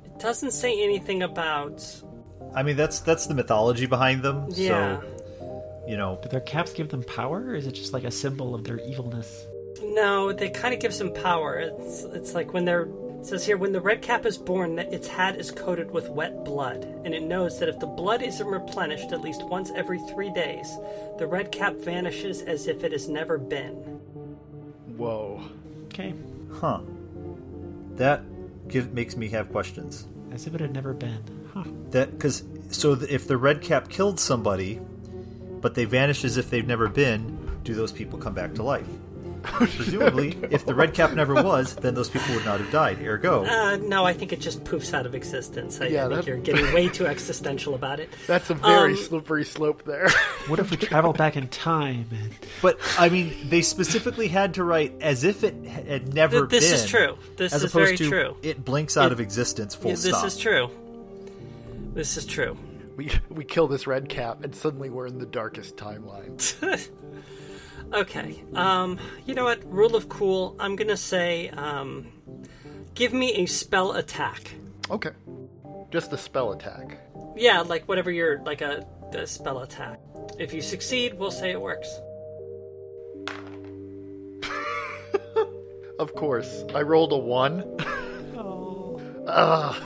[0.04, 1.84] It doesn't say anything about.
[2.54, 4.46] I mean that's that's the mythology behind them.
[4.50, 5.00] Yeah.
[5.00, 5.08] So
[5.86, 8.54] you know, Do their caps give them power, or is it just like a symbol
[8.54, 9.46] of their evilness?
[9.82, 11.58] No, they kind of give some power.
[11.58, 12.88] It's it's like when they're.
[13.22, 16.08] It says here when the red cap is born, that its hat is coated with
[16.08, 20.00] wet blood, and it knows that if the blood isn't replenished at least once every
[20.12, 20.66] three days,
[21.18, 23.74] the red cap vanishes as if it has never been.
[24.96, 25.40] Whoa.
[25.84, 26.14] Okay.
[26.50, 26.80] huh?
[27.94, 28.24] That
[28.66, 30.08] give, makes me have questions.
[30.32, 31.22] As if it had never been.
[31.54, 31.62] Huh.
[31.90, 34.80] That because so th- if the red cap killed somebody,
[35.60, 38.88] but they vanish as if they've never been, do those people come back to life?
[39.42, 43.00] Presumably, if the red cap never was, then those people would not have died.
[43.02, 45.80] Ergo, Uh, no, I think it just poofs out of existence.
[45.80, 48.08] I, Yeah, I think that- you're getting way too existential about it.
[48.26, 50.08] That's a very Um, slippery slope there.
[50.48, 52.32] What if we travel back in time and
[52.62, 56.70] but I mean, they specifically had to write as if it had never Th- this
[56.70, 56.74] been.
[56.80, 57.18] is true.
[57.36, 58.36] This as is opposed very to true.
[58.42, 59.74] It blinks out It- of existence.
[59.76, 60.24] Full Yeah, this stop.
[60.26, 60.70] is true.
[61.94, 62.56] This is true.
[62.96, 66.36] we we kill this red cap, and suddenly we're in the darkest timeline.
[67.92, 68.42] Okay.
[68.54, 69.62] Um, you know what?
[69.70, 70.56] Rule of cool.
[70.58, 72.08] I'm gonna say, um,
[72.94, 74.54] give me a spell attack.
[74.90, 75.10] Okay.
[75.90, 76.98] Just a spell attack.
[77.36, 80.00] Yeah, like whatever your like a, a spell attack.
[80.38, 81.88] If you succeed, we'll say it works.
[85.98, 86.64] Of course.
[86.74, 87.62] I rolled a one.
[88.36, 89.76] oh, Ugh.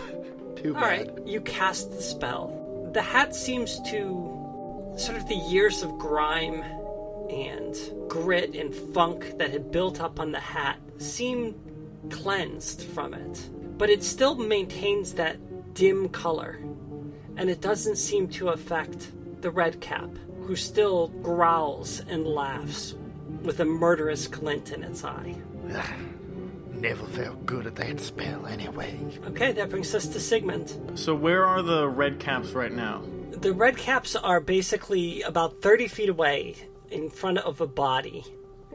[0.56, 0.88] Too All bad.
[0.88, 2.90] right, you cast the spell.
[2.94, 6.64] The hat seems to sort of the years of grime
[7.30, 7.76] and
[8.08, 11.54] grit and funk that had built up on the hat seem
[12.10, 13.48] cleansed from it.
[13.78, 16.58] But it still maintains that dim color.
[17.36, 19.12] And it doesn't seem to affect
[19.42, 20.10] the red cap,
[20.42, 22.94] who still growls and laughs
[23.42, 25.36] with a murderous glint in its eye.
[26.70, 28.98] Never felt good at that spell anyway.
[29.26, 30.98] Okay, that brings us to Sigmund.
[30.98, 33.02] So where are the red caps right now?
[33.30, 36.56] The red caps are basically about 30 feet away
[36.90, 38.24] in front of a body.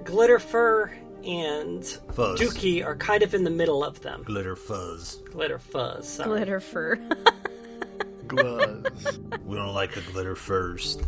[0.04, 0.92] Glitterfur
[1.26, 2.40] and Fuzz.
[2.40, 4.24] Dookie are kind of in the middle of them.
[4.24, 5.18] Glitter fuzz.
[5.32, 6.08] Glitter fuzz.
[6.10, 6.30] sorry.
[6.30, 6.96] Glitter fur.
[8.28, 9.40] Gluzz.
[9.46, 11.04] We don't like the glitter first.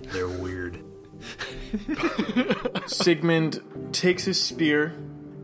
[0.00, 0.82] They're weird.
[2.86, 3.60] Sigmund
[3.92, 4.94] takes his spear,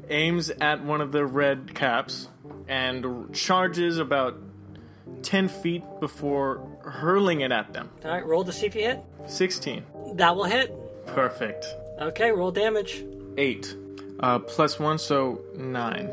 [0.08, 2.28] aims at one of the red caps,
[2.66, 4.38] and charges about
[5.22, 7.90] 10 feet before hurling it at them.
[8.04, 9.04] All right, roll to see if you hit.
[9.26, 9.84] 16.
[10.14, 10.74] That will hit.
[11.14, 11.66] Perfect.
[12.00, 13.04] Okay, roll damage.
[13.36, 13.76] 8.
[14.20, 16.10] Uh, plus 1, so 9.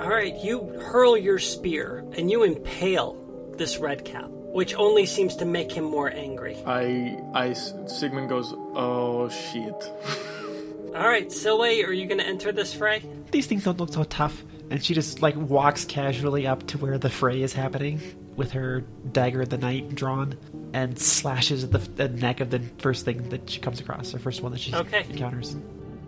[0.00, 3.16] All right, you hurl your spear and you impale
[3.56, 6.56] this red cap, which only seems to make him more angry.
[6.66, 9.74] I, I, Sigmund goes, oh shit.
[10.94, 13.02] All right, Silway, are you going to enter this fray?
[13.30, 14.42] these things don't look so tough.
[14.70, 18.00] And she just like walks casually up to where the fray is happening
[18.36, 18.80] with her
[19.12, 20.36] dagger of the night drawn
[20.72, 24.42] and slashes the, the neck of the first thing that she comes across, the first
[24.42, 25.04] one that she Okay.
[25.08, 25.56] encounters.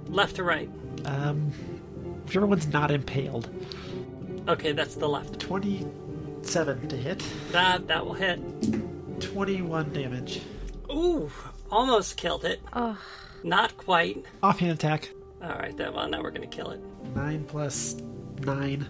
[0.07, 0.69] Left to right.
[1.05, 1.51] Um,
[2.27, 3.49] whichever one's not impaled.
[4.49, 5.39] Okay, that's the left.
[5.41, 8.41] 27 to hit, That that will hit.
[9.21, 10.41] 21 damage.
[10.91, 11.31] Ooh,
[11.71, 12.61] almost killed it.
[12.73, 12.97] Ugh.
[13.45, 14.25] Not quite.
[14.43, 15.11] Offhand attack.
[15.43, 15.93] All right, then.
[15.95, 16.81] Well, now we're gonna kill it.
[17.17, 17.97] 9 plus
[18.43, 18.87] 9.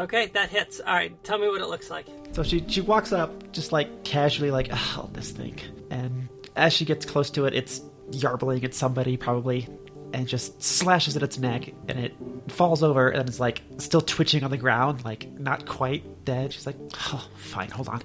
[0.00, 0.80] Okay, that hits.
[0.80, 2.06] All right, tell me what it looks like.
[2.32, 5.58] So she she walks up just like casually like oh this thing
[5.90, 7.82] and as she gets close to it it's
[8.12, 9.68] yarbling at somebody probably
[10.12, 12.14] and just slashes at its neck, and it
[12.48, 16.52] falls over and it's like still twitching on the ground, like not quite dead.
[16.52, 16.76] She's like,
[17.12, 18.02] "Oh, fine, hold on,"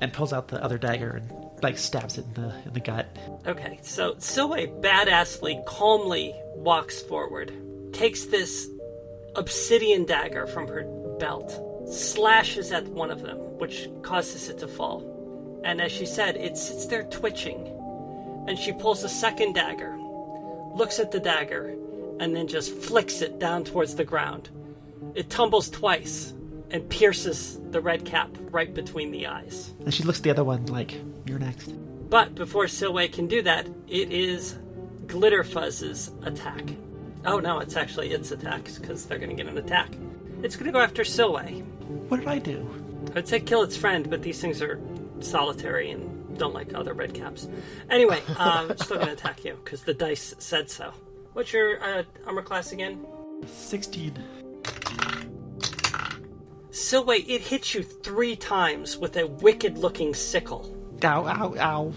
[0.00, 3.16] and pulls out the other dagger and like stabs it in the in the gut.
[3.46, 7.52] Okay, so Silway badassly, calmly walks forward,
[7.92, 8.68] takes this
[9.34, 10.82] obsidian dagger from her
[11.22, 11.50] belt,
[11.88, 15.00] slashes at one of them, which causes it to fall.
[15.64, 17.68] And as she said, it sits there twitching.
[18.48, 19.96] And she pulls a second dagger,
[20.74, 21.76] looks at the dagger,
[22.18, 24.50] and then just flicks it down towards the ground.
[25.14, 26.34] It tumbles twice
[26.72, 29.72] and pierces the red cap right between the eyes.
[29.84, 30.92] And she looks at the other one like,
[31.26, 31.72] "You're next."
[32.10, 34.58] But before Silway can do that, it is
[35.06, 36.64] Glitterfuzz's attack.
[37.24, 39.90] Oh no, it's actually its attacks because they're going to get an attack.
[40.42, 41.62] It's going to go after Silway.
[42.08, 42.68] What did I do?
[43.14, 44.80] I'd say kill its friend, but these things are
[45.20, 47.48] solitary and don't like other red caps.
[47.90, 50.92] Anyway, um, I'm still to attack you because the dice said so.
[51.32, 53.06] What's your uh, armor class again?
[53.46, 54.14] Sixteen.
[56.70, 60.76] Silway, it hits you three times with a wicked looking sickle.
[61.04, 61.26] Ow!
[61.26, 61.54] Ow!
[61.58, 61.60] Ow!
[61.60, 61.92] All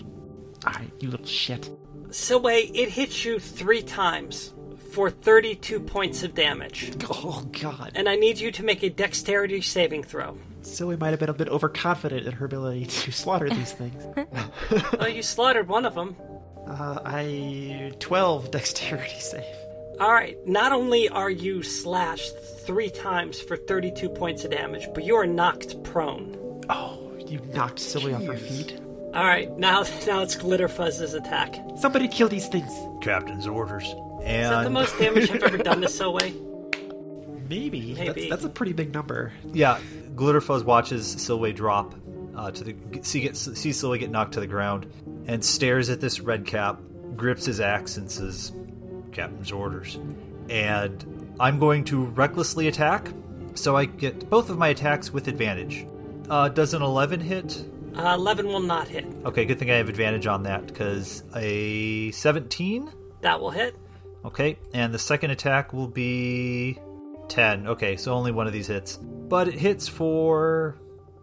[0.66, 1.70] right, you little shit.
[2.10, 4.54] Silway, it hits you three times
[4.96, 6.94] for 32 points of damage.
[7.10, 7.92] Oh God!
[7.96, 10.38] And I need you to make a dexterity saving throw.
[10.62, 14.02] Silly might have been a bit overconfident in her ability to slaughter these things.
[14.98, 16.16] oh, you slaughtered one of them.
[16.66, 19.44] Uh, I twelve dexterity save.
[20.00, 20.38] All right.
[20.48, 22.34] Not only are you slashed
[22.66, 26.62] three times for 32 points of damage, but you are knocked prone.
[26.70, 28.80] Oh, you knocked Silly off her feet.
[29.16, 29.50] All right.
[29.58, 31.56] Now, now it's Glitterfuzz's attack.
[31.78, 32.70] Somebody kill these things.
[33.02, 33.86] Captain's orders.
[33.86, 36.34] Is that the most damage I've ever done to Silway?
[37.48, 37.94] Maybe.
[37.94, 38.06] Maybe.
[38.06, 39.32] That's, that's a pretty big number.
[39.54, 39.80] Yeah,
[40.16, 41.94] Glitterfuzz watches Silway drop
[42.36, 44.92] uh, to the see get see Silway get knocked to the ground,
[45.28, 46.82] and stares at this red cap,
[47.16, 48.52] grips his axe, and says,
[49.12, 49.98] "Captain's orders."
[50.50, 53.08] And I'm going to recklessly attack,
[53.54, 55.86] so I get both of my attacks with advantage.
[56.30, 57.64] Uh, does an 11 hit?
[57.98, 59.06] Uh, 11 will not hit.
[59.26, 62.92] Okay, good thing I have advantage on that because a 17.
[63.22, 63.76] That will hit.
[64.26, 66.78] Okay, and the second attack will be
[67.30, 67.68] 10.
[67.68, 68.98] Okay, so only one of these hits.
[68.98, 70.78] But it hits for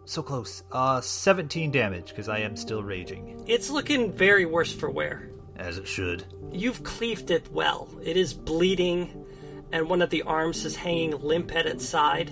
[0.05, 0.63] so close.
[0.71, 5.29] Uh 17 damage because I am still raging It's looking very worse for wear.
[5.55, 6.25] as it should.
[6.51, 7.87] You've cleaved it well.
[8.03, 9.25] It is bleeding,
[9.71, 12.31] and one of the arms is hanging limp at its side.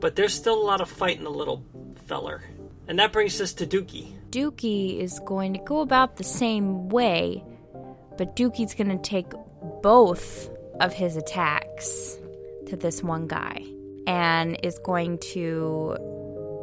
[0.00, 1.64] But there's still a lot of fight in the little
[2.06, 2.42] feller.
[2.90, 4.08] And that brings us to Dookie.
[4.30, 7.44] Dookie is going to go about the same way,
[8.18, 9.26] but Dookie's going to take
[9.80, 12.18] both of his attacks
[12.66, 13.64] to this one guy
[14.08, 15.96] and is going to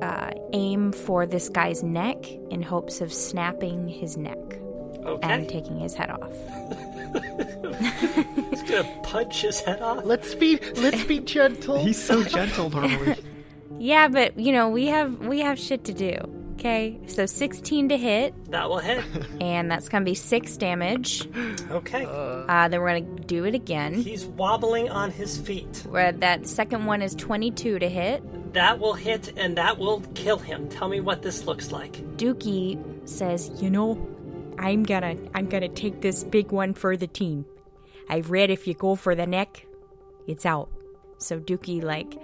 [0.01, 2.17] uh, aim for this guy's neck
[2.51, 4.38] in hopes of snapping his neck
[5.05, 5.32] Okay.
[5.32, 6.34] and taking his head off.
[8.49, 10.03] He's gonna punch his head off.
[10.03, 11.86] Let's be let's be gentle.
[11.86, 13.15] He's so gentle normally.
[13.80, 16.17] Yeah, but you know we have we have shit to do.
[16.59, 19.03] Okay, so 16 to hit, That will hit.
[19.39, 21.30] and that's gonna be six damage.
[21.69, 22.03] Okay.
[22.09, 23.93] Uh, then we're gonna do it again.
[23.93, 25.84] He's wobbling on his feet.
[25.88, 28.53] Where that second one is 22 to hit.
[28.53, 30.67] That will hit and that will kill him.
[30.67, 31.93] Tell me what this looks like.
[32.17, 34.07] Dookie says, "You know,
[34.57, 37.45] I'm gonna I'm gonna take this big one for the team.
[38.09, 39.67] I've read if you go for the neck,
[40.25, 40.69] it's out."
[41.20, 42.20] So Dookie like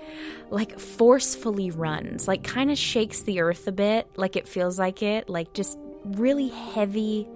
[0.49, 5.01] like forcefully runs, like kind of shakes the earth a bit, like it feels like
[5.01, 7.27] it, like just really heavy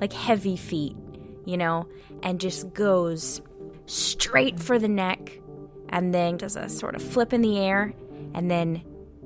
[0.00, 0.96] like heavy feet,
[1.44, 1.88] you know,
[2.22, 3.40] and just goes
[3.86, 5.40] straight for the neck
[5.88, 7.92] and then does a sort of flip in the air
[8.34, 8.84] and then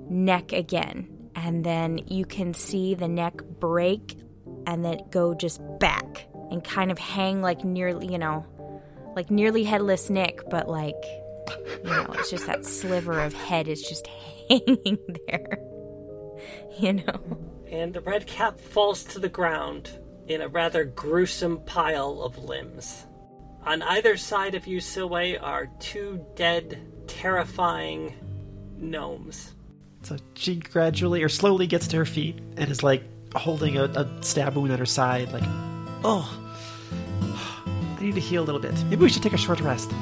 [0.09, 1.09] neck again.
[1.35, 4.17] And then you can see the neck break
[4.67, 8.47] and then go just back and kind of hang like nearly, you know,
[9.17, 11.05] like nearly headless Nick, but like,
[11.85, 14.07] you know, it's just that sliver of head is just
[14.49, 14.99] hanging
[15.29, 15.59] there,
[16.79, 17.39] you know.
[17.71, 19.99] And the red cap falls to the ground
[20.29, 23.07] in a rather gruesome pile of limbs.
[23.65, 28.15] On either side of you, Silway, are two dead, terrifying
[28.77, 29.55] gnomes.
[30.03, 33.05] So she gradually or slowly gets to her feet and is like
[33.35, 35.45] holding a, a stab wound at her side, like,
[36.05, 36.29] oh,
[37.99, 38.75] I need to heal a little bit.
[38.85, 39.93] Maybe we should take a short rest.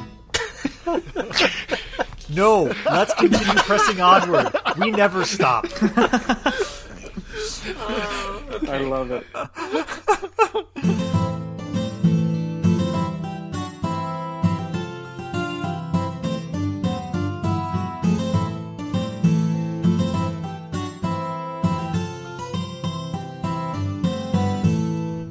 [2.32, 4.54] No, let's continue pressing onward.
[4.78, 5.66] We never stop.
[8.68, 9.26] I love it.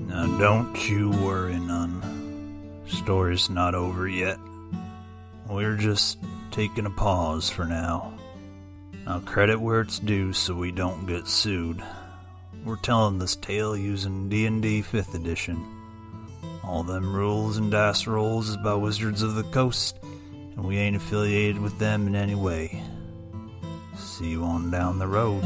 [0.09, 2.83] Now don't you worry none.
[2.87, 4.37] story's not over yet.
[5.49, 6.19] We're just
[6.51, 8.13] taking a pause for now.
[9.07, 11.81] I'll credit where it's due so we don't get sued.
[12.63, 15.65] We're telling this tale using D&D 5th edition.
[16.63, 20.95] All them rules and dice rolls is by Wizards of the Coast, and we ain't
[20.95, 22.83] affiliated with them in any way.
[23.97, 25.41] See you on down the road.